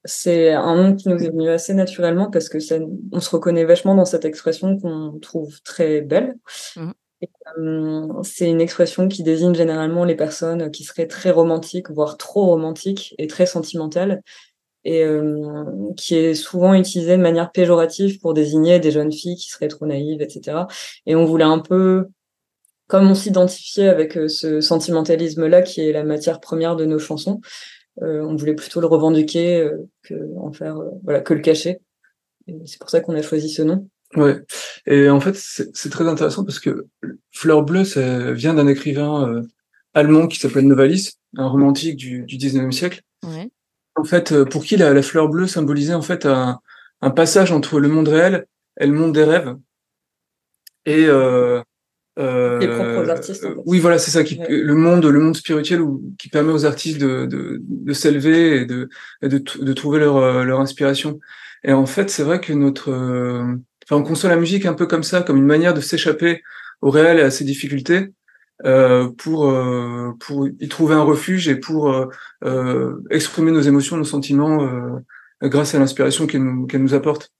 c'est 0.05 0.51
un 0.51 0.75
nom 0.75 0.95
qui 0.95 1.09
nous 1.09 1.23
est 1.23 1.29
venu 1.29 1.49
assez 1.49 1.73
naturellement 1.73 2.29
parce 2.29 2.49
que 2.49 2.59
ça, 2.59 2.75
on 3.11 3.19
se 3.19 3.29
reconnaît 3.29 3.65
vachement 3.65 3.95
dans 3.95 4.05
cette 4.05 4.25
expression 4.25 4.77
qu'on 4.77 5.17
trouve 5.19 5.61
très 5.63 6.01
belle. 6.01 6.35
Mmh. 6.75 6.91
Euh, 7.57 8.07
c'est 8.23 8.49
une 8.49 8.61
expression 8.61 9.07
qui 9.07 9.23
désigne 9.23 9.53
généralement 9.53 10.05
les 10.05 10.15
personnes 10.15 10.71
qui 10.71 10.83
seraient 10.83 11.07
très 11.07 11.31
romantiques, 11.31 11.89
voire 11.89 12.17
trop 12.17 12.45
romantiques 12.47 13.15
et 13.17 13.27
très 13.27 13.45
sentimentales, 13.45 14.21
et 14.85 15.03
euh, 15.03 15.63
qui 15.95 16.15
est 16.15 16.33
souvent 16.33 16.73
utilisée 16.73 17.17
de 17.17 17.21
manière 17.21 17.51
péjorative 17.51 18.19
pour 18.19 18.33
désigner 18.33 18.79
des 18.79 18.91
jeunes 18.91 19.11
filles 19.11 19.37
qui 19.37 19.49
seraient 19.49 19.67
trop 19.67 19.85
naïves, 19.85 20.21
etc. 20.21 20.57
Et 21.05 21.15
on 21.15 21.25
voulait 21.25 21.45
un 21.45 21.59
peu, 21.59 22.07
comme 22.87 23.09
on 23.09 23.15
s'identifiait 23.15 23.87
avec 23.87 24.17
euh, 24.17 24.27
ce 24.27 24.59
sentimentalisme-là 24.59 25.61
qui 25.61 25.81
est 25.81 25.93
la 25.93 26.03
matière 26.03 26.39
première 26.39 26.75
de 26.75 26.85
nos 26.85 26.99
chansons, 26.99 27.39
on 28.01 28.35
voulait 28.35 28.55
plutôt 28.55 28.81
le 28.81 28.87
revendiquer 28.87 29.61
euh, 29.61 29.77
que 30.03 30.15
en 30.37 30.51
faire, 30.51 30.77
euh, 30.77 30.89
voilà, 31.03 31.21
que 31.21 31.33
le 31.33 31.41
cacher. 31.41 31.79
C'est 32.65 32.79
pour 32.79 32.89
ça 32.89 32.99
qu'on 32.99 33.15
a 33.15 33.21
choisi 33.21 33.49
ce 33.49 33.61
nom. 33.61 33.87
Ouais. 34.15 34.41
Et 34.85 35.09
en 35.09 35.19
fait, 35.19 35.35
c'est 35.35 35.89
très 35.89 36.07
intéressant 36.07 36.43
parce 36.43 36.59
que 36.59 36.87
Fleur 37.31 37.63
bleue, 37.63 37.85
ça 37.85 38.33
vient 38.33 38.53
d'un 38.53 38.67
écrivain 38.67 39.41
allemand 39.93 40.27
qui 40.27 40.39
s'appelle 40.39 40.67
Novalis, 40.67 41.13
un 41.37 41.47
romantique 41.47 41.95
du, 41.95 42.23
du 42.25 42.37
19e 42.37 42.71
siècle. 42.71 43.01
Ouais. 43.25 43.49
En 43.95 44.03
fait, 44.03 44.43
pour 44.43 44.65
qui 44.65 44.75
la, 44.75 45.01
fleur 45.01 45.29
bleue 45.29 45.47
symbolisait 45.47 45.93
en 45.93 46.01
fait 46.01 46.25
un, 46.25 46.59
un, 47.01 47.11
passage 47.11 47.51
entre 47.51 47.79
le 47.79 47.87
monde 47.87 48.09
réel 48.09 48.45
et 48.79 48.87
le 48.87 48.93
monde 48.93 49.13
des 49.13 49.23
rêves. 49.23 49.55
Et 50.85 51.05
euh, 51.05 51.61
euh, 52.19 53.07
artistes. 53.09 53.47
Oui, 53.65 53.79
voilà, 53.79 53.97
c'est 53.97 54.11
ça 54.11 54.23
qui 54.23 54.39
le 54.47 54.75
monde, 54.75 55.05
le 55.05 55.19
monde 55.19 55.35
spirituel 55.35 55.81
qui 56.19 56.29
permet 56.29 56.53
aux 56.53 56.65
artistes 56.65 56.99
de, 56.99 57.25
de, 57.25 57.59
de 57.61 57.93
s'élever 57.93 58.61
et 58.61 58.65
de, 58.65 58.89
de, 59.23 59.37
de, 59.37 59.73
trouver 59.73 59.99
leur, 59.99 60.17
euh, 60.17 60.43
leur 60.43 60.59
inspiration. 60.59 61.19
Et 61.63 61.73
en 61.73 61.85
fait, 61.85 62.09
c'est 62.09 62.23
vrai 62.23 62.39
que 62.39 62.53
notre, 62.53 62.91
euh, 62.91 63.55
enfin, 63.85 64.01
on 64.01 64.03
conçoit 64.03 64.29
la 64.29 64.35
musique 64.35 64.65
un 64.65 64.73
peu 64.73 64.85
comme 64.85 65.03
ça, 65.03 65.21
comme 65.21 65.37
une 65.37 65.45
manière 65.45 65.73
de 65.73 65.81
s'échapper 65.81 66.43
au 66.81 66.89
réel 66.89 67.19
et 67.19 67.23
à 67.23 67.31
ses 67.31 67.45
difficultés. 67.45 68.09
Euh, 68.65 69.09
pour 69.09 69.49
euh, 69.49 70.11
pour 70.19 70.47
y 70.47 70.67
trouver 70.69 70.95
un 70.95 71.01
refuge 71.01 71.49
et 71.49 71.55
pour 71.55 71.91
euh, 72.45 73.03
exprimer 73.09 73.51
nos 73.51 73.61
émotions, 73.61 73.97
nos 73.97 74.03
sentiments 74.05 74.69
grâce 75.41 75.75
à 75.75 75.79
l'inspiration 75.79 76.27
qu'elle 76.27 76.43
nous 76.43 76.67
qu'elle 76.67 76.83
nous 76.83 76.93
apporte. 76.93 77.31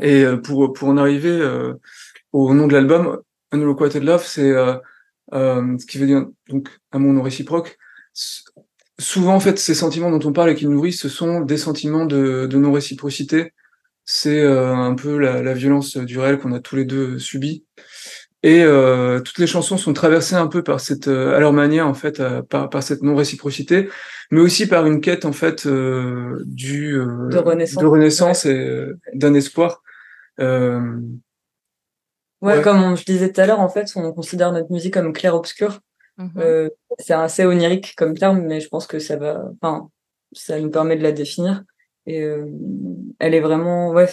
Et 0.00 0.24
pour 0.42 0.72
pour 0.72 0.88
en 0.88 0.96
arriver 0.96 1.40
au 2.32 2.54
nom 2.54 2.66
de 2.66 2.72
l'album, 2.72 3.18
Unrequited 3.52 4.02
Love, 4.02 4.24
c'est 4.24 4.50
euh, 4.50 4.74
euh, 5.32 5.78
ce 5.78 5.86
qui 5.86 5.98
veut 5.98 6.06
dire 6.06 6.26
donc 6.48 6.68
amour 6.92 7.12
non 7.12 7.22
réciproque. 7.22 7.78
souvent, 8.98 9.34
en 9.34 9.40
fait, 9.40 9.58
ces 9.58 9.74
sentiments 9.74 10.10
dont 10.10 10.28
on 10.28 10.32
parle 10.32 10.50
et 10.50 10.54
qui 10.54 10.66
nourrissent, 10.66 11.00
ce 11.00 11.08
sont 11.08 11.40
des 11.40 11.56
sentiments 11.56 12.06
de, 12.06 12.46
de 12.46 12.58
non 12.58 12.72
réciprocité. 12.72 13.52
C'est 14.04 14.40
euh, 14.40 14.74
un 14.74 14.94
peu 14.94 15.18
la, 15.18 15.42
la, 15.42 15.54
violence 15.54 15.96
du 15.96 16.18
réel 16.18 16.38
qu'on 16.38 16.52
a 16.52 16.60
tous 16.60 16.76
les 16.76 16.84
deux 16.84 17.18
subi. 17.18 17.64
Et 18.42 18.62
euh, 18.64 19.20
toutes 19.20 19.38
les 19.38 19.46
chansons 19.46 19.76
sont 19.76 19.92
traversées 19.92 20.34
un 20.34 20.46
peu 20.46 20.64
par 20.64 20.80
cette, 20.80 21.08
à 21.08 21.38
leur 21.38 21.52
manière 21.52 21.86
en 21.86 21.94
fait, 21.94 22.22
par, 22.48 22.70
par, 22.70 22.82
cette 22.82 23.02
non 23.02 23.14
réciprocité, 23.14 23.90
mais 24.30 24.40
aussi 24.40 24.66
par 24.66 24.86
une 24.86 25.02
quête 25.02 25.26
en 25.26 25.32
fait 25.32 25.68
du 25.68 26.94
de 26.94 27.38
renaissance, 27.38 27.82
de 27.82 27.86
renaissance 27.86 28.46
et 28.46 28.86
d'un 29.12 29.34
espoir. 29.34 29.82
Ouais, 32.42 32.62
comme 32.62 32.96
je 32.96 33.04
disais 33.04 33.32
tout 33.32 33.40
à 33.40 33.46
l'heure, 33.46 33.60
en 33.60 33.68
fait, 33.68 33.86
on 33.96 34.12
considère 34.12 34.52
notre 34.52 34.72
musique 34.72 34.94
comme 34.94 35.12
clair-obscur. 35.12 35.80
Mhm. 36.16 36.30
Euh, 36.38 36.68
c'est 36.98 37.14
assez 37.14 37.44
onirique 37.44 37.94
comme 37.96 38.16
terme, 38.16 38.42
mais 38.42 38.60
je 38.60 38.68
pense 38.68 38.86
que 38.86 38.98
ça 38.98 39.16
va, 39.16 39.44
enfin, 39.60 39.88
ça 40.32 40.58
nous 40.60 40.70
permet 40.70 40.96
de 40.96 41.02
la 41.02 41.12
définir. 41.12 41.64
Et 42.06 42.22
euh, 42.22 42.46
elle 43.18 43.34
est 43.34 43.40
vraiment, 43.40 43.90
ouais, 43.90 44.08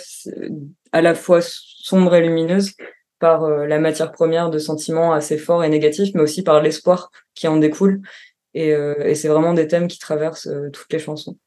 à 0.91 1.01
la 1.01 1.15
fois 1.15 1.39
sombre 1.41 2.15
et 2.15 2.21
lumineuse 2.21 2.73
par 3.19 3.43
euh, 3.43 3.65
la 3.65 3.79
matière 3.79 4.11
première 4.11 4.49
de 4.49 4.59
sentiments 4.59 5.13
assez 5.13 5.37
forts 5.37 5.63
et 5.63 5.69
négatifs, 5.69 6.13
mais 6.13 6.21
aussi 6.21 6.43
par 6.43 6.61
l'espoir 6.61 7.11
qui 7.33 7.47
en 7.47 7.57
découle. 7.57 8.01
Et, 8.53 8.69
et 8.69 9.13
c'est 9.13 9.27
vraiment 9.27 9.53
des 9.53 9.67
thèmes 9.67 9.87
qui 9.87 9.99
traversent 9.99 10.49
toutes 10.73 10.91
les 10.91 10.97
chansons. 10.97 11.37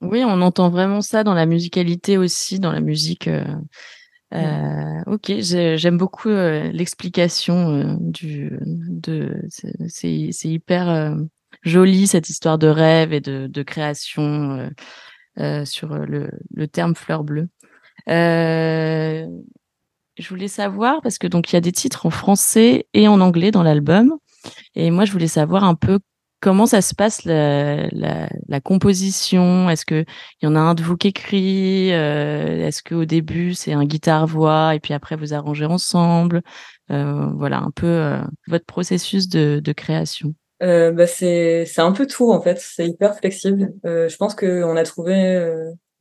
Oui, 0.00 0.24
on 0.26 0.40
entend 0.42 0.68
vraiment 0.68 1.00
ça 1.02 1.22
dans 1.22 1.34
la 1.34 1.46
musicalité 1.46 2.18
aussi, 2.18 2.58
dans 2.58 2.72
la 2.72 2.80
musique. 2.80 3.30
Euh, 4.34 5.02
ok, 5.06 5.32
j'aime 5.40 5.96
beaucoup 5.96 6.28
euh, 6.28 6.70
l'explication 6.72 7.70
euh, 7.70 7.96
du 8.00 8.58
de 8.60 9.42
c'est 9.48 10.48
hyper 10.48 10.88
euh, 10.88 11.14
joli 11.62 12.06
cette 12.06 12.28
histoire 12.28 12.58
de 12.58 12.66
rêve 12.66 13.12
et 13.12 13.20
de, 13.20 13.46
de 13.46 13.62
création 13.62 14.70
sur 15.64 15.94
le, 15.94 16.30
le 16.54 16.68
terme 16.68 16.94
fleur 16.94 17.24
bleue. 17.24 17.48
je 18.06 19.28
voulais 20.28 20.48
savoir 20.48 21.00
parce 21.02 21.18
que 21.18 21.26
donc 21.26 21.52
il 21.52 21.56
y 21.56 21.58
a 21.58 21.60
des 21.60 21.72
titres 21.72 22.06
en 22.06 22.10
français 22.10 22.86
et 22.92 23.08
en 23.08 23.20
anglais 23.20 23.50
dans 23.50 23.62
l'album 23.62 24.14
et 24.74 24.90
moi 24.90 25.04
je 25.04 25.12
voulais 25.12 25.28
savoir 25.28 25.64
un 25.64 25.74
peu 25.74 26.00
Comment 26.44 26.66
ça 26.66 26.82
se 26.82 26.94
passe 26.94 27.24
la, 27.24 27.88
la, 27.88 28.28
la 28.48 28.60
composition? 28.60 29.70
Est-ce 29.70 29.86
que 29.86 30.04
il 30.42 30.44
y 30.44 30.46
en 30.46 30.54
a 30.56 30.60
un 30.60 30.74
de 30.74 30.82
vous 30.82 30.98
qui 30.98 31.08
écrit 31.08 31.90
euh, 31.94 32.66
Est-ce 32.66 32.82
qu'au 32.82 33.06
début 33.06 33.54
c'est 33.54 33.72
un 33.72 33.86
guitare-voix 33.86 34.74
et 34.74 34.80
puis 34.80 34.92
après 34.92 35.16
vous 35.16 35.32
arrangez 35.32 35.64
ensemble? 35.64 36.42
Euh, 36.90 37.30
Voilà 37.38 37.60
un 37.60 37.70
peu 37.70 37.86
euh, 37.86 38.20
votre 38.46 38.66
processus 38.66 39.26
de, 39.30 39.62
de 39.64 39.72
création. 39.72 40.34
Bah 40.60 41.06
c'est 41.06 41.66
un 41.78 41.92
peu 41.92 42.06
tout 42.06 42.30
en 42.30 42.42
fait. 42.42 42.58
C'est 42.60 42.86
hyper 42.88 43.16
flexible. 43.16 43.72
Je 43.82 44.16
pense 44.16 44.34
qu'on 44.34 44.76
a 44.76 44.82
trouvé 44.84 45.16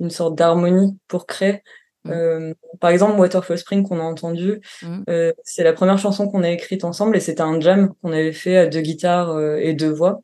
une 0.01 0.09
sorte 0.09 0.35
d'harmonie 0.35 0.99
pour 1.07 1.25
créer 1.25 1.63
Euh, 2.09 2.53
par 2.81 2.89
exemple, 2.89 3.17
Waterfall 3.17 3.57
Spring 3.57 3.87
qu'on 3.87 3.99
a 4.01 4.03
entendu, 4.03 4.59
Mm. 4.81 5.03
euh, 5.09 5.31
c'est 5.45 5.63
la 5.63 5.71
première 5.71 5.97
chanson 5.97 6.27
qu'on 6.27 6.43
a 6.43 6.49
écrite 6.49 6.83
ensemble 6.83 7.15
et 7.15 7.21
c'était 7.21 7.41
un 7.43 7.61
jam 7.61 7.93
qu'on 8.01 8.11
avait 8.11 8.33
fait 8.33 8.57
à 8.57 8.67
deux 8.67 8.81
guitares 8.81 9.29
euh, 9.29 9.55
et 9.55 9.73
deux 9.73 9.89
voix. 9.93 10.19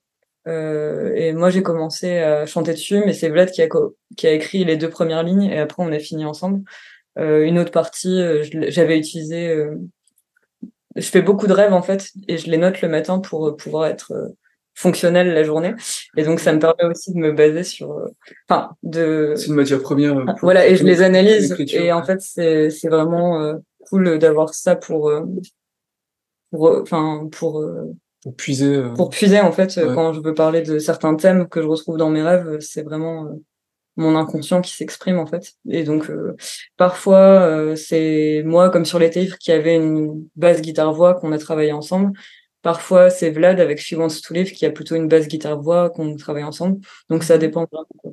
Euh, 0.48 1.12
et 1.16 1.34
moi, 1.34 1.50
j'ai 1.50 1.62
commencé 1.64 2.18
à 2.20 2.46
chanter 2.46 2.72
dessus, 2.74 3.02
mais 3.06 3.14
c'est 3.14 3.30
Vlad 3.30 3.52
qui 3.52 3.62
a, 3.62 3.68
qui 4.18 4.28
a 4.28 4.32
écrit 4.32 4.64
les 4.66 4.78
deux 4.78 4.90
premières 4.90 5.24
lignes 5.24 5.44
et 5.44 5.60
après 5.60 5.84
on 5.84 5.92
a 5.92 6.00
fini 6.00 6.26
ensemble. 6.26 6.62
Euh, 7.18 7.44
une 7.44 7.60
autre 7.60 7.72
partie, 7.72 8.22
euh, 8.22 8.44
j'avais 8.70 8.98
utilisé. 8.98 9.50
euh, 9.50 9.76
je 10.96 11.08
fais 11.08 11.22
beaucoup 11.22 11.48
de 11.48 11.54
rêves 11.54 11.74
en 11.74 11.82
fait 11.84 12.10
et 12.28 12.38
je 12.38 12.50
les 12.50 12.58
note 12.58 12.82
le 12.82 12.90
matin 12.90 13.20
pour 13.20 13.48
euh, 13.48 13.56
pouvoir 13.56 13.86
être 13.88 14.14
fonctionnel 14.76 15.34
la 15.34 15.44
journée. 15.44 15.74
Et 16.18 16.24
donc 16.24 16.40
ça 16.40 16.54
me 16.54 16.60
permet 16.60 16.86
aussi 16.86 17.14
de 17.14 17.18
me 17.20 17.32
baser 17.34 17.64
sur, 17.64 18.08
enfin, 18.50 18.72
de 18.82 19.34
C'est 19.36 19.48
une 19.48 19.56
matière 19.56 19.82
première. 19.82 20.16
pour- 20.26 20.36
voilà, 20.42 20.66
et 20.68 20.76
je 20.78 20.84
les 20.86 21.02
analyse. 21.02 21.56
Et 21.74 21.92
en 21.92 22.04
fait, 22.04 22.22
c'est 22.22 22.70
c'est 22.70 22.88
vraiment 22.88 23.54
cool 23.90 24.18
d'avoir 24.20 24.54
ça 24.54 24.76
pour 24.78 25.12
pour 26.52 26.80
enfin 26.82 27.28
pour 27.32 27.60
euh, 27.60 27.94
pour 28.22 28.36
puiser. 28.36 28.76
euh, 28.76 28.90
pour 28.94 29.10
puiser 29.10 29.40
en 29.40 29.52
fait 29.52 29.78
euh, 29.78 29.90
Ouais. 29.90 29.96
quand 29.96 30.14
je 30.14 30.20
veux 30.22 30.34
parler 30.34 30.62
de 30.62 30.80
certains 30.80 31.16
thèmes 31.16 31.48
que 31.48 31.62
je 31.62 31.68
retrouve 31.68 31.98
dans 31.98 32.10
mes 32.10 32.22
rêves, 32.22 32.48
euh, 32.48 32.60
c'est 32.60 32.84
vraiment 32.84 33.26
euh, 33.26 33.30
mon 33.98 34.16
inconscient 34.16 34.62
qui 34.62 34.74
s'exprime 34.74 35.18
en 35.20 35.26
fait. 35.26 35.54
Et 35.70 35.84
donc 35.84 36.10
euh, 36.10 36.36
parfois 36.78 37.18
euh, 37.18 37.76
c'est 37.76 38.44
moi 38.46 38.70
comme 38.70 38.86
sur 38.86 39.00
les 39.00 39.10
livres 39.10 39.38
qui 39.38 39.52
avait 39.52 39.76
une 39.76 40.28
basse 40.36 40.62
guitare 40.62 40.94
voix 40.94 41.16
qu'on 41.16 41.32
a 41.32 41.38
travaillé 41.38 41.72
ensemble. 41.72 42.12
Parfois 42.62 43.10
c'est 43.10 43.30
Vlad 43.32 43.60
avec 43.60 43.80
She 43.80 43.94
Wants 43.94 44.22
to 44.26 44.34
Live 44.34 44.52
qui 44.52 44.66
a 44.66 44.72
plutôt 44.72 44.96
une 44.96 45.08
basse 45.08 45.28
guitare 45.28 45.62
voix 45.62 45.90
qu'on 45.90 46.16
travaille 46.18 46.44
ensemble. 46.44 46.80
Donc 47.10 47.24
ça 47.24 47.38
dépend 47.38 47.66
vraiment. 47.72 47.88
quoi. 47.98 48.12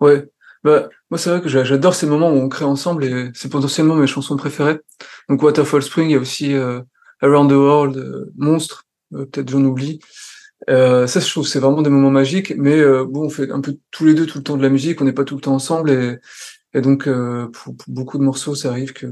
Ouais. 0.00 0.24
Bah, 0.64 0.88
moi, 1.08 1.18
c'est 1.18 1.30
vrai 1.30 1.40
que 1.40 1.48
j'a- 1.48 1.62
j'adore 1.62 1.94
ces 1.94 2.06
moments 2.06 2.30
où 2.30 2.34
on 2.36 2.48
crée 2.48 2.64
ensemble 2.64 3.04
et 3.04 3.30
c'est 3.32 3.48
potentiellement 3.48 3.94
mes 3.94 4.08
chansons 4.08 4.36
préférées. 4.36 4.80
Donc, 5.28 5.40
Waterfall 5.40 5.82
Spring, 5.84 6.08
il 6.08 6.12
y 6.14 6.16
a 6.16 6.18
aussi 6.18 6.52
euh, 6.52 6.80
Around 7.22 7.48
the 7.50 7.54
World, 7.54 8.26
Monstre, 8.36 8.84
peut-être 9.12 9.48
j'en 9.50 9.64
oublie. 9.64 10.00
Euh, 10.68 11.06
ça, 11.06 11.20
je 11.20 11.30
trouve 11.30 11.46
c'est 11.46 11.60
vraiment 11.60 11.82
des 11.82 11.90
moments 11.90 12.10
magiques, 12.10 12.52
mais 12.56 12.76
euh, 12.78 13.04
bon, 13.08 13.26
on 13.26 13.30
fait 13.30 13.50
un 13.50 13.60
peu 13.60 13.76
tous 13.90 14.04
les 14.04 14.14
deux 14.14 14.26
tout 14.26 14.38
le 14.38 14.44
temps 14.44 14.56
de 14.56 14.62
la 14.62 14.68
musique, 14.70 15.00
on 15.00 15.04
n'est 15.04 15.12
pas 15.12 15.24
tout 15.24 15.36
le 15.36 15.40
temps 15.40 15.54
ensemble 15.54 15.90
et, 15.90 16.16
et 16.74 16.80
donc, 16.80 17.06
euh, 17.06 17.46
pour, 17.52 17.76
pour 17.76 17.86
beaucoup 17.88 18.18
de 18.18 18.24
morceaux, 18.24 18.54
ça 18.54 18.70
arrive 18.70 18.92
que 18.92 19.06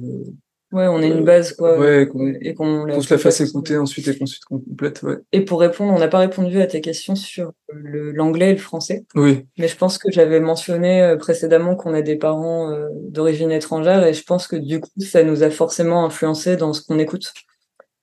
Ouais, 0.73 0.89
on 0.89 0.97
a 0.99 1.07
une 1.07 1.25
base 1.25 1.53
quoi. 1.53 1.79
ouais, 1.79 2.09
et 2.43 2.55
qu'on 2.55 2.85
qu'on 2.87 3.01
se 3.01 3.15
la 3.15 3.19
fasse 3.19 3.41
écouter 3.41 3.77
ensuite 3.79 4.09
et 4.09 4.19
qu'ensuite 4.19 4.45
qu'on 4.45 4.59
complète. 4.59 5.01
Ouais. 5.05 5.19
Et 5.31 5.43
pour 5.43 5.61
répondre, 5.61 5.93
on 5.93 5.99
n'a 5.99 6.09
pas 6.09 6.19
répondu 6.19 6.61
à 6.61 6.67
tes 6.67 6.81
questions 6.81 7.15
sur 7.15 7.53
l'anglais 7.73 8.51
et 8.51 8.55
le 8.55 8.59
français, 8.59 9.05
Oui, 9.15 9.47
mais 9.59 9.69
je 9.69 9.77
pense 9.77 9.97
que 9.97 10.11
j'avais 10.11 10.41
mentionné 10.41 11.03
euh, 11.03 11.17
précédemment 11.17 11.77
qu'on 11.77 11.95
a 11.95 12.03
des 12.03 12.17
parents 12.17 12.73
euh, 12.73 12.89
d'origine 13.09 13.53
étrangère 13.53 14.05
et 14.05 14.13
je 14.13 14.25
pense 14.25 14.49
que 14.49 14.57
du 14.57 14.81
coup, 14.81 14.91
ça 14.99 15.23
nous 15.23 15.45
a 15.45 15.51
forcément 15.51 16.05
influencé 16.05 16.57
dans 16.57 16.73
ce 16.73 16.83
qu'on 16.83 16.99
écoute. 16.99 17.33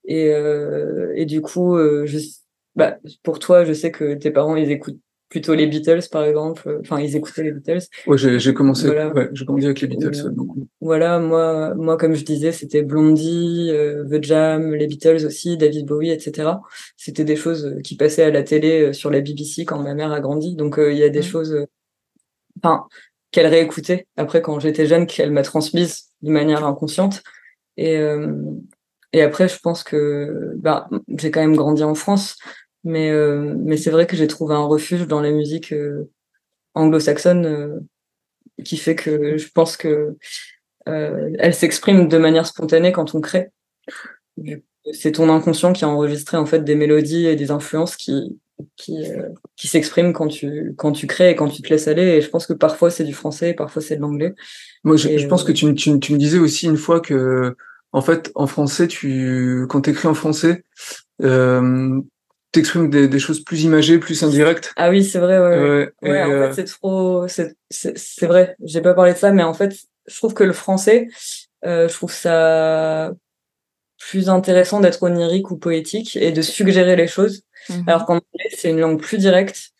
Et, 0.06 0.30
euh, 0.32 1.12
et 1.16 1.24
du 1.26 1.40
coup, 1.40 1.76
euh, 1.76 2.04
je, 2.06 2.18
bah, 2.76 2.98
pour 3.22 3.38
toi, 3.38 3.64
je 3.64 3.72
sais 3.72 3.90
que 3.90 4.14
tes 4.14 4.30
parents, 4.30 4.56
ils 4.56 4.70
écoutent 4.70 4.98
plutôt 5.30 5.54
les 5.54 5.66
Beatles, 5.66 6.02
par 6.12 6.24
exemple. 6.24 6.78
Enfin, 6.82 7.00
ils 7.00 7.16
écoutaient 7.16 7.42
les 7.42 7.50
Beatles. 7.52 7.80
ouais, 8.06 8.18
j'ai 8.18 8.38
j'ai 8.38 8.54
commencé, 8.54 8.86
Voilà. 8.86 9.12
ouais, 9.12 9.30
j'ai 9.32 9.44
grandi 9.44 9.64
avec 9.64 9.80
les 9.80 9.88
Beatles, 9.88 10.14
ouais, 10.24 10.30
beaucoup. 10.30 10.68
Voilà, 10.80 11.18
moi, 11.18 11.74
moi, 11.74 11.96
comme 11.96 12.14
je 12.14 12.24
disais, 12.24 12.52
c'était 12.52 12.82
Blondie, 12.82 13.68
euh, 13.72 14.04
The 14.04 14.22
Jam, 14.22 14.74
les 14.74 14.86
Beatles 14.86 15.24
aussi, 15.26 15.56
David 15.56 15.86
Bowie, 15.86 16.10
etc. 16.10 16.50
C'était 16.96 17.24
des 17.24 17.36
choses 17.36 17.64
euh, 17.66 17.80
qui 17.80 17.96
passaient 17.96 18.22
à 18.24 18.30
la 18.30 18.42
télé 18.44 18.82
euh, 18.82 18.92
sur 18.92 19.10
la 19.10 19.20
BBC 19.20 19.64
quand 19.64 19.82
ma 19.82 19.94
mère 19.94 20.12
a 20.12 20.20
grandi. 20.20 20.54
Donc, 20.54 20.78
euh, 20.78 20.92
il 20.92 20.98
y 20.98 21.02
a 21.02 21.08
des 21.08 21.20
Mhm. 21.20 21.24
choses, 21.24 21.52
euh, 21.54 21.66
enfin, 22.62 22.86
qu'elle 23.32 23.46
réécoutait 23.46 24.06
après 24.16 24.40
quand 24.42 24.60
j'étais 24.60 24.86
jeune, 24.86 25.06
qu'elle 25.06 25.32
m'a 25.32 25.42
transmises 25.42 26.10
de 26.22 26.30
manière 26.30 26.64
inconsciente. 26.64 27.22
Et, 27.76 27.96
euh, 27.96 28.36
et 29.14 29.22
après, 29.22 29.48
je 29.48 29.58
pense 29.60 29.82
que, 29.84 30.52
bah, 30.56 30.88
j'ai 31.18 31.30
quand 31.30 31.40
même 31.40 31.56
grandi 31.56 31.82
en 31.84 31.94
France, 31.94 32.36
mais, 32.84 33.10
euh, 33.10 33.54
mais 33.58 33.76
c'est 33.76 33.90
vrai 33.90 34.06
que 34.06 34.16
j'ai 34.16 34.26
trouvé 34.28 34.54
un 34.54 34.64
refuge 34.66 35.06
dans 35.06 35.20
la 35.20 35.30
musique 35.30 35.72
euh, 35.72 36.10
anglo-saxonne 36.74 37.46
euh, 37.46 37.80
qui 38.64 38.76
fait 38.76 38.94
que 38.96 39.36
je 39.38 39.48
pense 39.54 39.76
que 39.76 40.16
euh, 40.88 41.30
elle 41.38 41.54
s'exprime 41.54 42.08
de 42.08 42.18
manière 42.18 42.46
spontanée 42.46 42.92
quand 42.92 43.14
on 43.14 43.20
crée. 43.20 43.50
C'est 44.92 45.12
ton 45.12 45.30
inconscient 45.30 45.72
qui 45.72 45.84
a 45.84 45.88
enregistré 45.88 46.36
en 46.36 46.44
fait 46.46 46.62
des 46.62 46.74
mélodies 46.74 47.26
et 47.26 47.36
des 47.36 47.50
influences 47.50 47.96
qui 47.96 48.38
qui 48.76 48.96
euh, 49.10 49.28
qui 49.56 49.66
s'expriment 49.66 50.12
quand 50.12 50.28
tu 50.28 50.74
quand 50.76 50.92
tu 50.92 51.06
crées 51.06 51.30
et 51.30 51.34
quand 51.36 51.48
tu 51.48 51.62
te 51.62 51.68
laisses 51.70 51.88
aller. 51.88 52.02
Et 52.02 52.20
je 52.20 52.28
pense 52.28 52.46
que 52.46 52.52
parfois 52.52 52.90
c'est 52.90 53.04
du 53.04 53.14
français, 53.14 53.50
et 53.50 53.54
parfois 53.54 53.80
c'est 53.80 53.96
de 53.96 54.02
l'anglais. 54.02 54.34
Moi, 54.84 54.96
je, 54.96 55.08
Et, 55.08 55.18
je 55.18 55.26
pense 55.26 55.42
euh, 55.42 55.46
que 55.46 55.52
tu, 55.52 55.66
me- 55.66 55.74
tu, 55.74 55.90
me- 55.90 55.98
tu 55.98 56.12
me 56.12 56.18
disais 56.18 56.38
aussi 56.38 56.66
une 56.66 56.76
fois 56.76 57.00
que, 57.00 57.56
en 57.94 58.02
fait, 58.02 58.30
en 58.34 58.46
français, 58.46 58.88
tu, 58.88 59.66
quand 59.68 59.82
t'écris 59.82 60.08
en 60.08 60.14
français, 60.14 60.64
euh, 61.22 62.00
t'exprimes 62.52 62.90
des, 62.90 63.08
des 63.08 63.18
choses 63.18 63.42
plus 63.44 63.62
imagées, 63.62 63.98
plus 63.98 64.22
indirectes. 64.22 64.72
Ah 64.76 64.90
oui, 64.90 65.04
c'est 65.04 65.18
vrai. 65.20 65.38
Ouais, 65.38 65.48
ouais. 65.48 65.68
Ouais, 65.68 65.92
et, 66.02 66.10
Ouais, 66.10 66.22
en 66.24 66.30
euh, 66.30 66.48
fait, 66.48 66.54
c'est 66.54 66.64
trop. 66.64 67.28
C'est 67.28 67.56
c'est- 67.70 67.96
c'est 67.96 68.26
vrai. 68.26 68.56
J'ai 68.64 68.80
pas 68.82 68.94
parlé 68.94 69.12
de 69.12 69.18
ça, 69.18 69.32
mais 69.32 69.42
en 69.44 69.54
fait, 69.54 69.74
je 70.06 70.16
trouve 70.16 70.34
que 70.34 70.44
le 70.44 70.52
français, 70.52 71.08
euh, 71.64 71.88
je 71.88 71.94
trouve 71.94 72.12
ça 72.12 73.12
plus 73.98 74.28
intéressant 74.28 74.80
d'être 74.80 75.02
onirique 75.02 75.50
ou 75.50 75.56
poétique 75.56 76.16
et 76.16 76.32
de 76.32 76.42
suggérer 76.42 76.96
les 76.96 77.06
choses. 77.06 77.42
Mhm. 77.70 77.84
Alors 77.86 78.04
qu'en 78.06 78.14
anglais, 78.16 78.50
c'est 78.56 78.70
une 78.70 78.80
langue 78.80 79.00
plus 79.00 79.18
directe. 79.18 79.70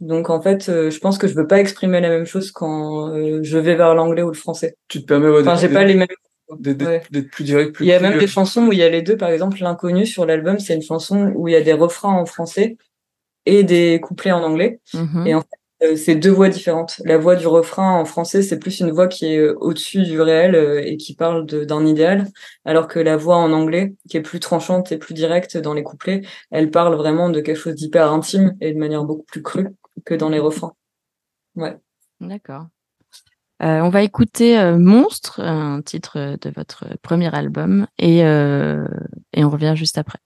Donc 0.00 0.30
en 0.30 0.40
fait, 0.42 0.68
euh, 0.68 0.90
je 0.90 0.98
pense 0.98 1.16
que 1.18 1.28
je 1.28 1.34
veux 1.34 1.46
pas 1.46 1.60
exprimer 1.60 2.00
la 2.00 2.08
même 2.08 2.26
chose 2.26 2.50
quand 2.50 3.08
euh, 3.14 3.40
je 3.42 3.58
vais 3.58 3.76
vers 3.76 3.94
l'anglais 3.94 4.22
ou 4.22 4.28
le 4.28 4.34
français. 4.34 4.76
tu 4.88 5.00
te 5.00 5.06
permets 5.06 5.28
ouais, 5.28 5.40
Enfin, 5.42 5.56
j'ai 5.56 5.68
pas 5.68 5.84
les 5.84 5.94
mêmes. 5.94 6.08
D'être 6.58 6.78
d'être- 6.78 6.88
ouais. 6.88 7.02
d'être 7.10 7.30
plus 7.30 7.44
direct, 7.44 7.72
plus 7.72 7.84
Il 7.84 7.88
y 7.88 7.92
a 7.92 7.98
plus- 7.98 8.08
même 8.08 8.18
des 8.18 8.26
chansons 8.26 8.66
où 8.66 8.72
il 8.72 8.78
y 8.78 8.82
a 8.82 8.88
les 8.88 9.02
deux. 9.02 9.16
Par 9.16 9.30
exemple, 9.30 9.58
l'inconnu 9.60 10.06
sur 10.06 10.26
l'album, 10.26 10.58
c'est 10.58 10.74
une 10.74 10.82
chanson 10.82 11.32
où 11.34 11.48
il 11.48 11.52
y 11.52 11.56
a 11.56 11.62
des 11.62 11.72
refrains 11.72 12.12
en 12.14 12.26
français 12.26 12.76
et 13.46 13.62
des 13.64 14.00
couplets 14.00 14.32
en 14.32 14.42
anglais. 14.42 14.80
Mhm. 14.94 15.26
Et 15.26 15.34
en 15.34 15.40
fait, 15.40 15.86
euh, 15.86 15.96
c'est 15.96 16.14
deux 16.14 16.30
voix 16.30 16.48
différentes. 16.48 17.00
La 17.04 17.18
voix 17.18 17.34
du 17.34 17.48
refrain 17.48 17.98
en 17.98 18.04
français, 18.04 18.42
c'est 18.42 18.58
plus 18.60 18.78
une 18.78 18.92
voix 18.92 19.08
qui 19.08 19.26
est 19.26 19.38
euh, 19.38 19.56
au-dessus 19.60 20.02
du 20.04 20.20
réel 20.20 20.54
euh, 20.54 20.80
et 20.84 20.96
qui 20.96 21.16
parle 21.16 21.44
de- 21.44 21.64
d'un 21.64 21.84
idéal, 21.84 22.28
alors 22.64 22.86
que 22.86 23.00
la 23.00 23.16
voix 23.16 23.36
en 23.36 23.50
anglais, 23.52 23.94
qui 24.08 24.16
est 24.16 24.20
plus 24.22 24.38
tranchante 24.38 24.92
et 24.92 24.96
plus 24.98 25.14
directe 25.14 25.56
dans 25.56 25.74
les 25.74 25.82
couplets, 25.82 26.22
elle 26.52 26.70
parle 26.70 26.94
vraiment 26.94 27.30
de 27.30 27.40
quelque 27.40 27.56
chose 27.58 27.74
d'hyper 27.74 28.12
intime 28.12 28.54
et 28.60 28.72
de 28.72 28.78
manière 28.78 29.02
beaucoup 29.04 29.24
plus 29.24 29.42
crue 29.42 29.68
que 30.04 30.14
dans 30.14 30.28
les 30.28 30.38
refrains. 30.38 30.74
Ouais. 31.56 31.76
D'accord. 32.20 32.66
Euh, 33.62 33.80
on 33.80 33.90
va 33.90 34.02
écouter 34.02 34.58
euh, 34.58 34.76
Monstre, 34.76 35.40
un 35.40 35.82
titre 35.82 36.36
de 36.40 36.50
votre 36.50 36.84
premier 37.02 37.32
album, 37.34 37.86
et, 37.98 38.24
euh, 38.24 38.84
et 39.32 39.44
on 39.44 39.50
revient 39.50 39.74
juste 39.76 39.98
après. 39.98 40.18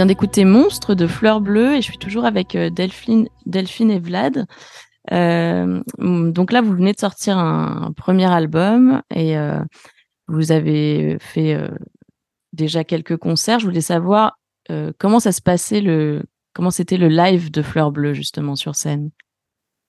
Vient 0.00 0.06
d'écouter 0.06 0.46
Monstre 0.46 0.94
de 0.94 1.06
Fleur 1.06 1.42
Bleue 1.42 1.74
et 1.74 1.82
je 1.82 1.86
suis 1.90 1.98
toujours 1.98 2.24
avec 2.24 2.56
euh, 2.56 2.70
Delphine, 2.70 3.28
Delphine 3.44 3.90
et 3.90 3.98
Vlad. 3.98 4.46
Euh, 5.12 5.82
donc 5.98 6.52
là, 6.52 6.62
vous 6.62 6.72
venez 6.72 6.94
de 6.94 6.98
sortir 6.98 7.36
un, 7.36 7.88
un 7.88 7.92
premier 7.92 8.24
album 8.24 9.02
et 9.14 9.36
euh, 9.36 9.60
vous 10.26 10.52
avez 10.52 11.18
fait 11.20 11.52
euh, 11.52 11.68
déjà 12.54 12.82
quelques 12.82 13.18
concerts. 13.18 13.58
Je 13.58 13.66
voulais 13.66 13.82
savoir 13.82 14.38
comment 14.96 15.20
ça 15.20 15.32
se 15.32 15.42
passait 15.42 15.82
le, 15.82 16.22
comment 16.54 16.70
c'était 16.70 16.96
le 16.96 17.08
live 17.08 17.50
de 17.50 17.60
Fleur 17.60 17.92
Bleue 17.92 18.14
justement 18.14 18.56
sur 18.56 18.76
scène? 18.76 19.10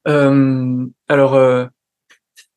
Alors, 0.06 1.70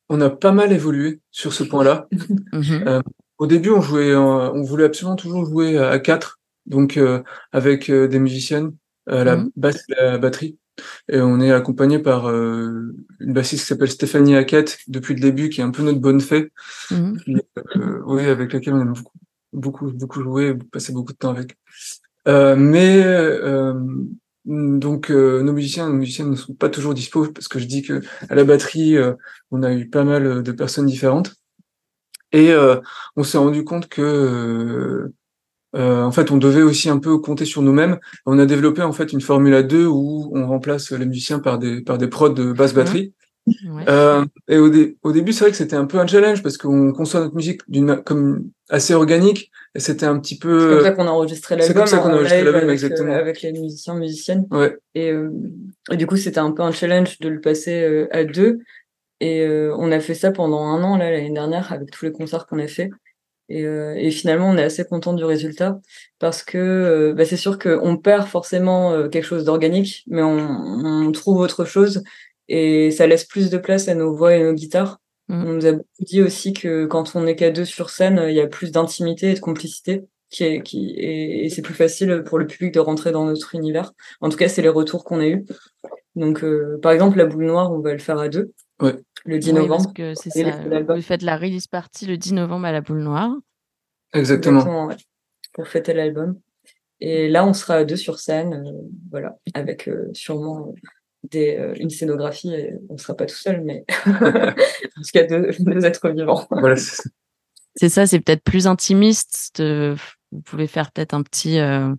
on 0.09 0.19
a 0.19 0.29
pas 0.29 0.51
mal 0.51 0.73
évolué 0.73 1.21
sur 1.31 1.53
ce 1.53 1.63
point-là. 1.63 2.09
Mhm. 2.51 3.01
Au 3.37 3.47
début, 3.47 3.69
on 3.69 3.79
jouait, 3.79 4.13
on 4.13 4.61
voulait 4.63 4.85
absolument 4.85 5.15
toujours 5.15 5.45
jouer 5.45 5.77
à 5.77 5.99
quatre, 5.99 6.39
donc 6.65 6.97
euh, 6.97 7.21
avec 7.51 7.89
euh, 7.89 8.07
des 8.07 8.19
musiciennes, 8.19 8.73
euh, 9.09 9.23
la 9.23 9.35
Mhm. 9.37 9.51
basse, 9.55 9.83
et 9.89 9.95
la 10.01 10.17
batterie, 10.17 10.57
et 11.07 11.19
on 11.21 11.39
est 11.39 11.51
accompagné 11.51 11.99
par 11.99 12.27
euh, 12.29 12.93
une 13.19 13.33
bassiste 13.33 13.63
qui 13.63 13.67
s'appelle 13.69 13.89
Stéphanie 13.91 14.35
Hackett 14.35 14.77
depuis 14.87 15.13
le 15.15 15.21
début, 15.21 15.49
qui 15.49 15.61
est 15.61 15.63
un 15.63 15.71
peu 15.71 15.83
notre 15.83 15.99
bonne 15.99 16.19
fée, 16.21 16.51
qui, 17.23 17.37
euh, 17.77 18.01
oui, 18.05 18.25
avec 18.25 18.51
laquelle 18.53 18.73
on 18.73 18.81
aime 18.81 18.93
beaucoup, 18.93 19.17
beaucoup, 19.53 19.91
beaucoup 19.91 20.21
jouer, 20.21 20.55
passer 20.71 20.91
beaucoup 20.91 21.13
de 21.13 21.17
temps 21.17 21.31
avec. 21.31 21.55
Euh, 22.27 22.55
mais 22.57 23.03
euh, 23.05 23.73
donc 24.45 25.11
euh, 25.11 25.41
nos 25.43 25.53
musiciens, 25.53 25.87
nos 25.87 25.95
musiciennes 25.95 26.31
ne 26.31 26.35
sont 26.35 26.53
pas 26.55 26.69
toujours 26.69 26.93
dispo 26.93 27.27
parce 27.31 27.47
que 27.47 27.59
je 27.59 27.65
dis 27.65 27.81
que 27.83 28.01
à 28.29 28.35
la 28.35 28.43
batterie, 28.43 28.97
euh, 28.97 29.13
on 29.51 29.63
a 29.63 29.71
eu 29.73 29.87
pas 29.89 30.03
mal 30.03 30.43
de 30.43 30.51
personnes 30.51 30.87
différentes. 30.87 31.35
Et 32.31 32.51
euh, 32.51 32.77
on 33.15 33.23
s'est 33.23 33.37
rendu 33.37 33.63
compte 33.63 33.87
que, 33.87 35.09
euh, 35.75 35.79
euh, 35.79 36.03
en 36.03 36.11
fait, 36.11 36.31
on 36.31 36.37
devait 36.37 36.61
aussi 36.61 36.89
un 36.89 36.97
peu 36.99 37.17
compter 37.17 37.45
sur 37.45 37.61
nous-mêmes. 37.61 37.97
On 38.25 38.39
a 38.39 38.45
développé 38.45 38.81
en 38.81 38.91
fait 38.93 39.11
une 39.13 39.21
formule 39.21 39.53
à 39.53 39.63
deux 39.63 39.85
où 39.85 40.31
on 40.33 40.47
remplace 40.47 40.91
les 40.91 41.05
musiciens 41.05 41.39
par 41.39 41.59
des 41.59 41.81
par 41.81 41.97
des 41.97 42.07
prods 42.07 42.29
de 42.29 42.51
basse 42.53 42.71
Mhm. 42.73 42.77
batterie. 42.77 43.13
Ouais. 43.47 43.83
Euh, 43.89 44.25
et 44.47 44.57
au, 44.57 44.69
dé- 44.69 44.97
au 45.03 45.11
début, 45.11 45.31
c'est 45.31 45.41
vrai 45.43 45.51
que 45.51 45.57
c'était 45.57 45.75
un 45.75 45.85
peu 45.85 45.99
un 45.99 46.07
challenge 46.07 46.41
parce 46.41 46.57
qu'on 46.57 46.91
conçoit 46.93 47.19
notre 47.19 47.35
musique 47.35 47.61
d'une 47.67 47.97
comme 47.97 48.49
assez 48.69 48.95
organique 48.95 49.51
et 49.75 49.79
c'était 49.79 50.07
un 50.07 50.17
petit 50.17 50.33
C'est 50.35 50.39
comme 50.47 50.57
peu 50.57 50.81
ça 50.83 50.91
qu'on 50.93 51.05
a 51.05 51.11
enregistré 51.11 51.53
c'est 51.59 51.67
l'album. 51.67 51.77
comme 51.83 51.87
ça 51.87 51.97
qu'on 51.99 52.09
a 52.09 52.13
en 52.13 52.15
enregistré 52.15 52.43
l'album, 52.43 52.61
avec, 52.63 52.71
exactement. 52.71 53.13
euh, 53.13 53.19
avec 53.19 53.41
les 53.43 53.51
musiciens, 53.51 53.93
musiciennes. 53.95 54.47
ouais 54.49 54.75
Et, 54.95 55.11
euh, 55.11 55.29
et 55.91 55.97
du 55.97 56.07
coup, 56.07 56.15
c'était 56.17 56.39
un 56.39 56.51
peu 56.51 56.63
un 56.63 56.71
challenge 56.71 57.19
de 57.19 57.29
le 57.29 57.39
passer 57.39 57.83
euh, 57.83 58.07
à 58.11 58.23
deux. 58.23 58.57
Et 59.19 59.41
euh, 59.45 59.75
on 59.77 59.91
a 59.91 59.99
fait 59.99 60.15
ça 60.15 60.31
pendant 60.31 60.63
un 60.65 60.81
an, 60.83 60.97
là, 60.97 61.11
l'année 61.11 61.31
dernière, 61.31 61.71
avec 61.71 61.91
tous 61.91 62.03
les 62.05 62.11
concerts 62.11 62.47
qu'on 62.47 62.57
a 62.59 62.67
fait. 62.67 62.89
Et, 63.49 63.63
euh, 63.63 63.93
et 63.95 64.11
finalement, 64.11 64.49
on 64.49 64.57
est 64.57 64.63
assez 64.63 64.85
content 64.85 65.13
du 65.13 65.23
résultat 65.23 65.79
parce 66.19 66.43
que 66.43 66.57
euh, 66.57 67.13
bah, 67.13 67.25
c'est 67.25 67.37
sûr 67.37 67.59
qu'on 67.59 67.97
perd 67.97 68.27
forcément 68.27 68.91
euh, 68.91 69.07
quelque 69.07 69.25
chose 69.25 69.43
d'organique, 69.43 70.03
mais 70.07 70.23
on, 70.23 70.37
on 70.37 71.11
trouve 71.11 71.37
autre 71.39 71.65
chose 71.65 72.03
et 72.47 72.91
ça 72.91 73.07
laisse 73.07 73.23
plus 73.23 73.49
de 73.49 73.57
place 73.57 73.87
à 73.87 73.95
nos 73.95 74.15
voix 74.15 74.35
et 74.35 74.43
nos 74.43 74.53
guitares. 74.53 74.99
Mhm. 75.27 75.45
On 75.47 75.53
nous 75.53 75.65
a 75.65 75.71
beaucoup 75.73 75.85
dit 75.99 76.21
aussi 76.21 76.53
que 76.53 76.85
quand 76.85 77.15
on 77.15 77.27
est 77.27 77.35
qu'à 77.35 77.51
deux 77.51 77.65
sur 77.65 77.89
scène, 77.89 78.23
il 78.27 78.35
y 78.35 78.41
a 78.41 78.47
plus 78.47 78.71
d'intimité 78.71 79.31
et 79.31 79.33
de 79.33 79.39
complicité 79.39 80.03
qui 80.29 80.43
est, 80.43 80.61
qui, 80.63 80.91
et, 80.97 81.45
et 81.45 81.49
c'est 81.49 81.61
plus 81.61 81.73
facile 81.73 82.23
pour 82.25 82.39
le 82.39 82.47
public 82.47 82.73
de 82.73 82.79
rentrer 82.79 83.11
dans 83.11 83.25
notre 83.25 83.55
univers. 83.55 83.93
En 84.21 84.29
tout 84.29 84.37
cas, 84.37 84.47
c'est 84.47 84.61
les 84.61 84.69
retours 84.69 85.03
qu'on 85.03 85.19
a 85.19 85.27
eus. 85.27 85.45
Donc, 86.15 86.43
euh, 86.43 86.79
par 86.81 86.91
exemple, 86.91 87.17
la 87.17 87.25
boule 87.25 87.45
noire, 87.45 87.71
on 87.71 87.79
va 87.79 87.93
le 87.93 87.99
faire 87.99 88.19
à 88.19 88.29
deux. 88.29 88.51
Ouais. 88.81 88.95
Le 89.25 89.39
10 89.39 89.49
Oui, 89.49 89.53
novembre. 89.55 89.83
parce 89.83 89.93
que 89.93 90.13
c'est 90.15 90.29
ça. 90.29 90.93
Vous 90.95 91.01
faites 91.01 91.21
la 91.23 91.37
release 91.37 91.67
party 91.67 92.05
le 92.05 92.17
10 92.17 92.33
novembre 92.33 92.65
à 92.65 92.71
la 92.71 92.81
Boule 92.81 93.01
Noire. 93.03 93.31
exactement. 94.13 94.85
ouais, 94.87 94.95
pour 95.53 95.67
fêter 95.67 95.93
l'album. 95.93 96.39
Et 97.01 97.27
là, 97.27 97.45
on 97.45 97.53
sera 97.53 97.83
deux 97.83 97.95
sur 97.97 98.19
scène, 98.19 98.53
euh, 98.65 98.71
voilà, 99.11 99.35
avec 99.53 99.87
euh, 99.89 100.09
sûrement 100.13 100.73
des, 101.29 101.57
euh, 101.57 101.73
une 101.77 101.89
scénographie. 101.89 102.53
Et 102.53 102.73
on 102.89 102.97
sera 102.97 103.15
pas 103.17 103.25
tout 103.25 103.35
seul, 103.35 103.61
mais 103.61 103.83
parce 104.05 105.11
qu'il 105.11 105.21
y 105.21 105.23
a 105.23 105.27
deux, 105.27 105.51
deux 105.59 105.85
êtres 105.85 106.09
vivants. 106.09 106.47
Voilà, 106.51 106.75
c'est 106.77 106.95
ça. 107.03 107.09
C'est 107.75 107.89
ça, 107.89 108.07
c'est 108.07 108.21
peut-être 108.21 108.43
plus 108.43 108.67
intimiste. 108.67 109.59
de- 109.61 109.95
Vous 110.31 110.41
pouvez 110.41 110.67
faire 110.67 110.91
peut-être 110.93 111.13
un 111.13 111.23
petit, 111.23 111.59
euh, 111.59 111.93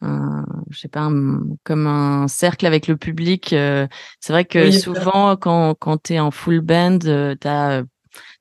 un, 0.00 0.44
je 0.70 0.78
sais 0.78 0.88
pas, 0.88 1.00
un- 1.02 1.40
comme 1.64 1.86
un 1.86 2.28
cercle 2.28 2.66
avec 2.66 2.86
le 2.88 2.96
public. 2.96 3.52
euh. 3.52 3.86
C'est 4.20 4.32
vrai 4.32 4.44
que 4.44 4.66
Oui, 4.66 4.72
souvent, 4.80 5.36
quand 5.36 5.74
quand 5.74 5.98
t'es 5.98 6.18
en 6.20 6.30
full 6.30 6.60
band, 6.60 6.98
euh, 7.06 7.34
t'as 7.40 7.82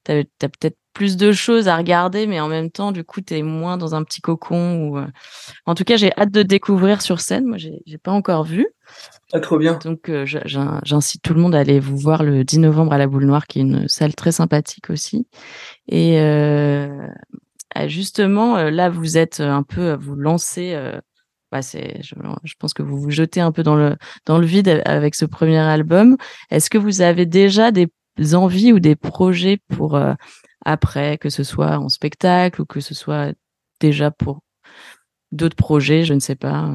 t'as, 0.04 0.24
t'as 0.40 0.50
peut-être 0.50 0.78
plus 0.94 1.18
de 1.18 1.32
choses 1.32 1.68
à 1.68 1.78
regarder, 1.78 2.26
mais 2.28 2.40
en 2.40 2.48
même 2.48 2.72
temps, 2.72 2.92
du 2.92 3.04
coup, 3.04 3.22
t'es 3.22 3.44
moins 3.44 3.78
dans 3.78 3.94
un 3.96 4.04
petit 4.04 4.22
cocon. 4.22 4.88
Ou, 4.90 4.98
euh. 4.98 5.08
En 5.68 5.76
tout 5.76 5.84
cas, 5.84 5.96
j'ai 5.98 6.12
hâte 6.18 6.32
de 6.32 6.44
découvrir 6.44 7.02
sur 7.02 7.20
scène. 7.22 7.46
Moi, 7.46 7.58
j'ai 7.58 7.98
pas 8.02 8.12
encore 8.12 8.44
vu. 8.44 8.68
Ah, 9.34 9.40
trop 9.40 9.58
bien. 9.58 9.78
Donc, 9.84 10.10
euh, 10.10 10.26
j'incite 10.26 11.22
tout 11.22 11.34
le 11.34 11.42
monde 11.42 11.54
à 11.54 11.60
aller 11.60 11.80
vous 11.80 11.98
voir 11.98 12.24
le 12.24 12.44
10 12.44 12.60
novembre 12.60 12.94
à 12.94 12.98
la 12.98 13.08
Boule 13.08 13.26
Noire, 13.26 13.46
qui 13.46 13.60
est 13.60 13.64
une 13.64 13.88
salle 13.88 14.16
très 14.16 14.32
sympathique 14.32 14.90
aussi. 14.90 15.28
Et 15.90 16.20
euh, 16.20 16.88
ah, 17.76 17.88
justement, 17.88 18.58
euh, 18.58 18.72
là, 18.72 18.90
vous 18.90 19.18
êtes 19.18 19.40
un 19.42 19.64
peu, 19.64 19.96
vous 20.00 20.16
lancez. 20.16 20.74
Euh, 21.54 21.58
bah, 21.58 21.62
c'est, 21.62 22.02
je, 22.02 22.16
je 22.44 22.54
pense 22.60 22.74
que 22.74 22.84
vous 22.84 23.00
vous 23.00 23.12
jetez 23.12 23.42
un 23.42 23.52
peu 23.52 23.64
dans 23.64 23.76
le 23.76 23.96
dans 24.26 24.38
le 24.38 24.46
vide 24.46 24.82
avec 24.86 25.16
ce 25.16 25.26
premier 25.26 25.60
album. 25.60 26.18
Est-ce 26.50 26.70
que 26.70 26.78
vous 26.78 27.02
avez 27.02 27.26
déjà 27.26 27.72
des 27.72 27.90
envies 28.34 28.74
ou 28.74 28.80
des 28.80 28.96
projets 28.96 29.60
pour 29.76 29.96
euh, 29.96 30.14
après, 30.66 31.18
que 31.18 31.30
ce 31.30 31.44
soit 31.44 31.78
en 31.78 31.90
spectacle 31.90 32.62
ou 32.62 32.66
que 32.66 32.82
ce 32.82 32.94
soit 32.94 33.34
déjà 33.80 34.12
pour 34.12 34.42
d'autres 35.32 35.56
projets, 35.56 36.04
je 36.04 36.14
ne 36.14 36.20
sais 36.20 36.36
pas. 36.36 36.70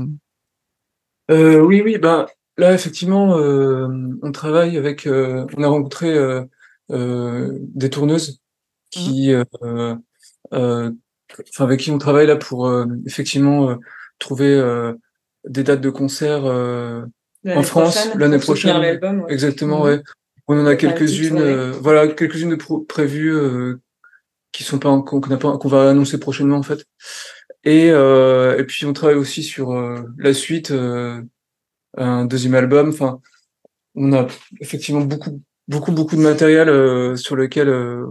Euh, 1.30 1.60
oui, 1.60 1.82
oui, 1.84 1.98
ben 1.98 2.26
là 2.56 2.72
effectivement, 2.74 3.36
euh, 3.36 3.88
on 4.22 4.32
travaille 4.32 4.76
avec, 4.76 5.06
euh, 5.06 5.46
on 5.56 5.62
a 5.62 5.68
rencontré 5.68 6.10
euh, 6.10 6.42
euh, 6.90 7.58
des 7.60 7.90
tourneuses 7.90 8.40
qui, 8.90 9.32
euh, 9.32 9.44
euh, 10.52 10.90
enfin 11.50 11.64
avec 11.64 11.80
qui 11.80 11.90
on 11.90 11.98
travaille 11.98 12.26
là 12.26 12.36
pour 12.36 12.66
euh, 12.66 12.86
effectivement 13.06 13.70
euh, 13.70 13.76
trouver 14.22 14.54
euh, 14.54 14.94
des 15.46 15.62
dates 15.64 15.80
de 15.80 15.90
concert 15.90 16.44
euh, 16.46 17.02
L'année 17.44 17.62
France, 17.64 18.08
l'année 18.14 18.38
prochaine. 18.38 18.76
ouais. 18.76 19.32
exactement, 19.32 19.78
Mhm. 19.80 19.84
ouais. 19.84 20.02
On 20.48 20.58
en 20.60 20.66
a 20.66 20.76
quelques-unes, 20.76 21.38
euh, 21.38 21.72
voilà, 21.72 22.08
quelques-unes 22.08 22.50
de 22.56 22.84
prévues 22.86 23.34
euh, 23.34 23.80
qui 24.52 24.62
sont 24.64 24.78
pas 24.78 24.88
en- 24.90 25.02
qu'on 25.02 25.20
n'a 25.28 25.36
pas 25.36 25.56
qu'on 25.58 25.68
va 25.68 25.90
annoncer 25.90 26.18
prochainement 26.18 26.56
en 26.58 26.62
fait. 26.62 26.84
Et 27.64 27.90
euh, 27.90 28.58
et 28.58 28.64
puis 28.64 28.84
on 28.86 28.92
travaille 28.92 29.16
aussi 29.16 29.42
sur 29.42 29.72
euh, 29.72 30.02
la 30.18 30.34
suite, 30.34 30.70
euh, 30.72 31.20
un 31.96 32.24
deuxième 32.24 32.54
album. 32.54 32.88
Enfin, 32.90 33.20
on 33.94 34.12
a 34.12 34.26
effectivement 34.60 35.00
beaucoup 35.02 35.40
beaucoup 35.68 35.92
beaucoup 35.92 36.16
de 36.16 36.22
matériel 36.22 36.68
euh, 36.68 37.16
sur 37.16 37.34
lequel 37.36 37.68
euh, 37.68 38.04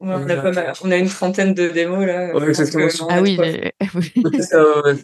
Ouais, 0.00 0.14
on, 0.14 0.28
a 0.30 0.36
pas 0.36 0.52
mal- 0.52 0.72
on 0.84 0.90
a 0.92 0.96
une 0.96 1.08
trentaine 1.08 1.54
de 1.54 1.68
démos 1.68 2.06
là. 2.06 2.32
Ouais, 2.34 2.48
exactement. 2.48 2.86
que 2.86 2.92
Ah 3.08 3.20
oui, 3.22 3.36
ça, 4.42 4.82
ouais. 4.84 4.96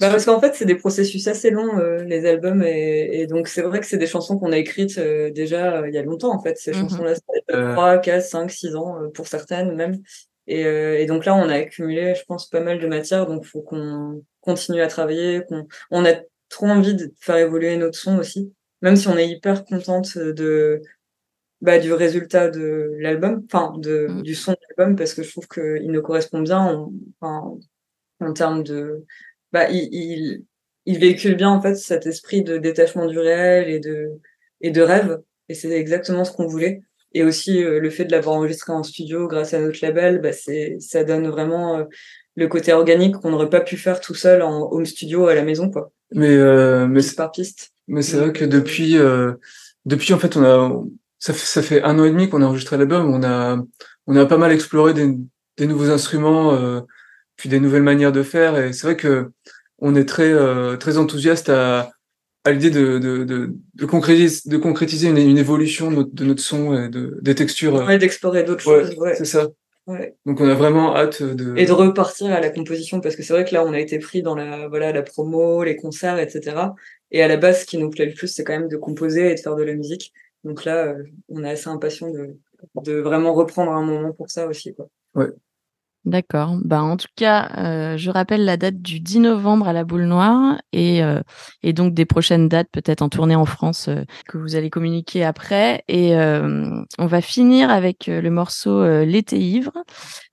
Bah 0.00 0.08
parce 0.10 0.24
qu'en 0.24 0.40
fait, 0.40 0.54
c'est 0.54 0.64
des 0.64 0.76
processus 0.76 1.26
assez 1.28 1.50
longs, 1.50 1.78
euh, 1.78 2.02
les 2.04 2.24
albums, 2.26 2.62
et, 2.62 3.20
et 3.20 3.26
donc 3.26 3.48
c'est 3.48 3.60
vrai 3.60 3.80
que 3.80 3.86
c'est 3.86 3.98
des 3.98 4.06
chansons 4.06 4.38
qu'on 4.38 4.50
a 4.52 4.56
écrites 4.56 4.96
euh, 4.96 5.30
déjà 5.30 5.82
euh, 5.82 5.88
il 5.88 5.94
y 5.94 5.98
a 5.98 6.02
longtemps, 6.02 6.34
en 6.34 6.40
fait. 6.42 6.56
Ces 6.56 6.72
Mhm. 6.72 6.76
chansons-là, 6.80 7.14
ça 7.16 7.20
fait 7.34 7.54
Euh. 7.54 7.72
3, 7.74 7.98
4, 7.98 8.24
5, 8.24 8.50
6 8.50 8.74
ans, 8.76 8.98
euh, 9.02 9.08
pour 9.10 9.26
certaines 9.28 9.74
même. 9.76 10.00
Et, 10.46 10.64
euh, 10.64 10.98
et 10.98 11.04
donc 11.04 11.26
là, 11.26 11.34
on 11.36 11.48
a 11.50 11.54
accumulé, 11.56 12.14
je 12.14 12.24
pense, 12.24 12.48
pas 12.48 12.60
mal 12.60 12.78
de 12.80 12.86
matière, 12.86 13.26
donc 13.26 13.44
faut 13.44 13.60
qu'on 13.60 14.24
continue 14.40 14.80
à 14.80 14.86
travailler, 14.88 15.42
qu'on 15.46 15.66
on 15.90 16.04
a 16.06 16.14
trop 16.48 16.66
envie 16.66 16.94
de 16.94 17.12
faire 17.20 17.36
évoluer 17.36 17.76
notre 17.76 17.98
son 17.98 18.18
aussi, 18.18 18.52
même 18.80 18.96
si 18.96 19.06
on 19.08 19.18
est 19.18 19.28
hyper 19.28 19.64
contente 19.66 20.16
de 20.16 20.80
bah, 21.62 21.78
du 21.78 21.92
résultat 21.92 22.50
de 22.50 22.92
l'album, 23.00 23.42
enfin 23.46 23.74
de, 23.78 24.08
Mhm. 24.10 24.22
du 24.22 24.34
son 24.36 24.52
de 24.52 24.58
l'album, 24.78 24.96
parce 24.96 25.14
que 25.14 25.22
je 25.24 25.30
trouve 25.32 25.48
qu'il 25.48 25.90
nous 25.92 26.02
correspond 26.02 26.40
bien 26.42 26.60
en, 26.60 26.92
enfin, 27.20 27.58
en 28.20 28.32
termes 28.34 28.64
de 28.64 29.04
bah, 29.52 29.68
il, 29.70 29.88
il, 29.92 30.44
il 30.86 30.98
véhicule 30.98 31.36
bien 31.36 31.50
en 31.50 31.60
fait 31.60 31.74
cet 31.74 32.06
esprit 32.06 32.42
de 32.42 32.58
détachement 32.58 33.06
du 33.06 33.18
réel 33.18 33.68
et 33.68 33.80
de 33.80 34.08
et 34.60 34.70
de 34.70 34.82
rêve 34.82 35.20
et 35.48 35.54
c'est 35.54 35.70
exactement 35.70 36.24
ce 36.24 36.32
qu'on 36.32 36.46
voulait 36.46 36.82
et 37.12 37.24
aussi 37.24 37.62
euh, 37.62 37.80
le 37.80 37.90
fait 37.90 38.04
de 38.04 38.12
l'avoir 38.12 38.36
enregistré 38.36 38.72
en 38.72 38.82
studio 38.82 39.26
grâce 39.26 39.54
à 39.54 39.60
notre 39.60 39.78
label 39.82 40.20
bah 40.20 40.32
c'est 40.32 40.76
ça 40.80 41.02
donne 41.02 41.28
vraiment 41.28 41.78
euh, 41.78 41.84
le 42.36 42.48
côté 42.48 42.72
organique 42.72 43.16
qu'on 43.16 43.30
n'aurait 43.30 43.50
pas 43.50 43.60
pu 43.60 43.76
faire 43.76 44.00
tout 44.00 44.14
seul 44.14 44.42
en 44.42 44.70
home 44.72 44.86
studio 44.86 45.26
à 45.26 45.34
la 45.34 45.42
maison, 45.42 45.70
quoi. 45.70 45.92
Mais 46.12 46.30
euh, 46.30 46.86
mais 46.86 47.00
Piste 47.00 47.16
par 47.16 47.30
piste. 47.30 47.70
Mais 47.86 48.02
c'est 48.02 48.16
vrai 48.16 48.32
que 48.32 48.44
depuis, 48.44 48.96
euh, 48.96 49.34
depuis 49.84 50.12
en 50.12 50.18
fait, 50.18 50.36
on 50.36 50.44
a, 50.44 50.82
ça 51.18 51.32
fait, 51.32 51.46
ça 51.46 51.62
fait 51.62 51.82
un 51.82 51.98
an 51.98 52.04
et 52.04 52.10
demi 52.10 52.28
qu'on 52.28 52.42
a 52.42 52.46
enregistré 52.46 52.76
l'album. 52.76 53.12
On 53.12 53.22
a, 53.22 53.62
on 54.06 54.16
a 54.16 54.26
pas 54.26 54.38
mal 54.38 54.52
exploré 54.52 54.94
des, 54.94 55.14
des 55.56 55.66
nouveaux 55.66 55.90
instruments, 55.90 56.54
euh, 56.54 56.80
puis 57.40 57.48
des 57.48 57.58
nouvelles 57.58 57.82
manières 57.82 58.12
de 58.12 58.22
faire. 58.22 58.58
Et 58.58 58.74
c'est 58.74 58.86
vrai 58.86 58.96
que 58.96 59.30
on 59.78 59.94
est 59.96 60.04
très, 60.04 60.30
euh, 60.30 60.76
très 60.76 60.98
enthousiaste 60.98 61.48
à, 61.48 61.90
à 62.44 62.52
l'idée 62.52 62.68
de, 62.68 62.98
de, 62.98 63.24
de, 63.24 63.54
de 63.74 63.86
concrétiser, 63.86 64.42
de 64.44 64.58
concrétiser 64.58 65.08
une, 65.08 65.16
une 65.16 65.38
évolution 65.38 65.90
de 65.90 65.96
notre, 65.96 66.14
de 66.14 66.24
notre 66.26 66.42
son 66.42 66.76
et 66.78 66.90
de, 66.90 67.18
des 67.22 67.34
textures. 67.34 67.74
Ouais, 67.86 67.96
d'explorer 67.96 68.44
d'autres 68.44 68.70
Ouais, 68.70 68.84
choses. 68.84 68.94
Ouais. 68.98 69.14
C'est 69.14 69.24
ça. 69.24 69.48
Ouais. 69.86 70.14
Donc 70.26 70.38
on 70.42 70.48
a 70.50 70.54
vraiment 70.54 70.94
hâte 70.94 71.22
de. 71.22 71.56
Et 71.56 71.64
de 71.64 71.72
repartir 71.72 72.30
à 72.30 72.40
la 72.40 72.50
composition, 72.50 73.00
parce 73.00 73.16
que 73.16 73.22
c'est 73.22 73.32
vrai 73.32 73.46
que 73.46 73.54
là, 73.54 73.64
on 73.64 73.72
a 73.72 73.80
été 73.80 73.98
pris 73.98 74.20
dans 74.20 74.34
la, 74.34 74.68
voilà, 74.68 74.92
la 74.92 75.02
promo, 75.02 75.64
les 75.64 75.76
concerts, 75.76 76.18
etc. 76.18 76.56
Et 77.10 77.22
à 77.22 77.28
la 77.28 77.38
base, 77.38 77.62
ce 77.62 77.64
qui 77.64 77.78
nous 77.78 77.88
plaît 77.88 78.04
le 78.04 78.12
plus, 78.12 78.28
c'est 78.28 78.44
quand 78.44 78.52
même 78.52 78.68
de 78.68 78.76
composer 78.76 79.30
et 79.30 79.34
de 79.34 79.40
faire 79.40 79.56
de 79.56 79.62
la 79.62 79.72
musique. 79.74 80.12
Donc 80.44 80.66
là, 80.66 80.88
euh, 80.88 81.04
on 81.30 81.42
est 81.42 81.50
assez 81.50 81.68
impatient 81.68 82.10
de, 82.10 82.36
de 82.84 82.92
vraiment 83.00 83.32
reprendre 83.32 83.72
un 83.72 83.82
moment 83.82 84.12
pour 84.12 84.30
ça 84.30 84.46
aussi, 84.46 84.74
quoi. 84.74 84.88
D'accord. 86.06 86.56
Bah, 86.64 86.82
en 86.82 86.96
tout 86.96 87.08
cas, 87.14 87.50
euh, 87.58 87.96
je 87.98 88.10
rappelle 88.10 88.44
la 88.46 88.56
date 88.56 88.80
du 88.80 89.00
10 89.00 89.20
novembre 89.20 89.68
à 89.68 89.72
la 89.74 89.84
Boule 89.84 90.04
Noire 90.04 90.58
et, 90.72 91.02
euh, 91.04 91.20
et 91.62 91.72
donc 91.74 91.92
des 91.92 92.06
prochaines 92.06 92.48
dates 92.48 92.68
peut-être 92.72 93.02
en 93.02 93.10
tournée 93.10 93.36
en 93.36 93.44
France 93.44 93.88
euh, 93.88 94.04
que 94.26 94.38
vous 94.38 94.56
allez 94.56 94.70
communiquer 94.70 95.24
après. 95.24 95.84
Et 95.88 96.16
euh, 96.16 96.70
on 96.98 97.06
va 97.06 97.20
finir 97.20 97.68
avec 97.70 98.08
euh, 98.08 98.22
le 98.22 98.30
morceau 98.30 98.78
euh, 98.80 99.04
L'été 99.04 99.38
ivre. 99.38 99.72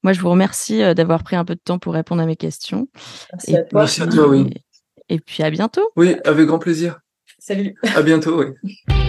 Moi, 0.03 0.13
je 0.13 0.21
vous 0.21 0.29
remercie 0.29 0.81
euh, 0.81 0.93
d'avoir 0.93 1.23
pris 1.23 1.35
un 1.35 1.43
peu 1.43 1.55
de 1.55 1.61
temps 1.63 1.79
pour 1.79 1.93
répondre 1.93 2.21
à 2.21 2.25
mes 2.25 2.37
questions. 2.37 2.87
Merci 3.33 3.55
à 3.57 3.61
puis- 3.63 3.69
toi. 3.71 3.79
Merci 3.81 4.01
à 4.03 4.07
toi, 4.07 4.27
oui. 4.29 4.49
Et 5.09 5.19
puis 5.19 5.43
à 5.43 5.49
bientôt. 5.49 5.89
Oui, 5.97 6.15
avec 6.25 6.47
grand 6.47 6.59
plaisir. 6.59 6.99
Salut. 7.39 7.75
À 7.95 8.01
bientôt, 8.01 8.41
oui. 8.41 8.47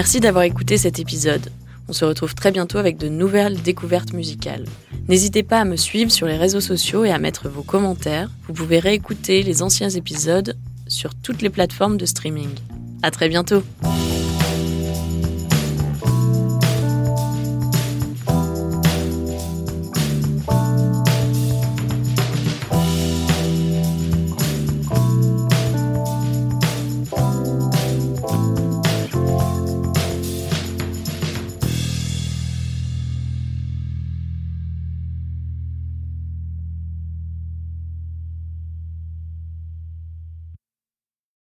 Merci 0.00 0.18
d'avoir 0.18 0.44
écouté 0.44 0.78
cet 0.78 0.98
épisode. 0.98 1.52
On 1.86 1.92
se 1.92 2.06
retrouve 2.06 2.34
très 2.34 2.52
bientôt 2.52 2.78
avec 2.78 2.96
de 2.96 3.10
nouvelles 3.10 3.60
découvertes 3.60 4.14
musicales. 4.14 4.64
N'hésitez 5.10 5.42
pas 5.42 5.60
à 5.60 5.66
me 5.66 5.76
suivre 5.76 6.10
sur 6.10 6.26
les 6.26 6.38
réseaux 6.38 6.62
sociaux 6.62 7.04
et 7.04 7.10
à 7.10 7.18
mettre 7.18 7.50
vos 7.50 7.62
commentaires. 7.62 8.30
Vous 8.46 8.54
pouvez 8.54 8.78
réécouter 8.78 9.42
les 9.42 9.60
anciens 9.60 9.90
épisodes 9.90 10.56
sur 10.88 11.14
toutes 11.14 11.42
les 11.42 11.50
plateformes 11.50 11.98
de 11.98 12.06
streaming. 12.06 12.48
À 13.02 13.10
très 13.10 13.28
bientôt! 13.28 13.62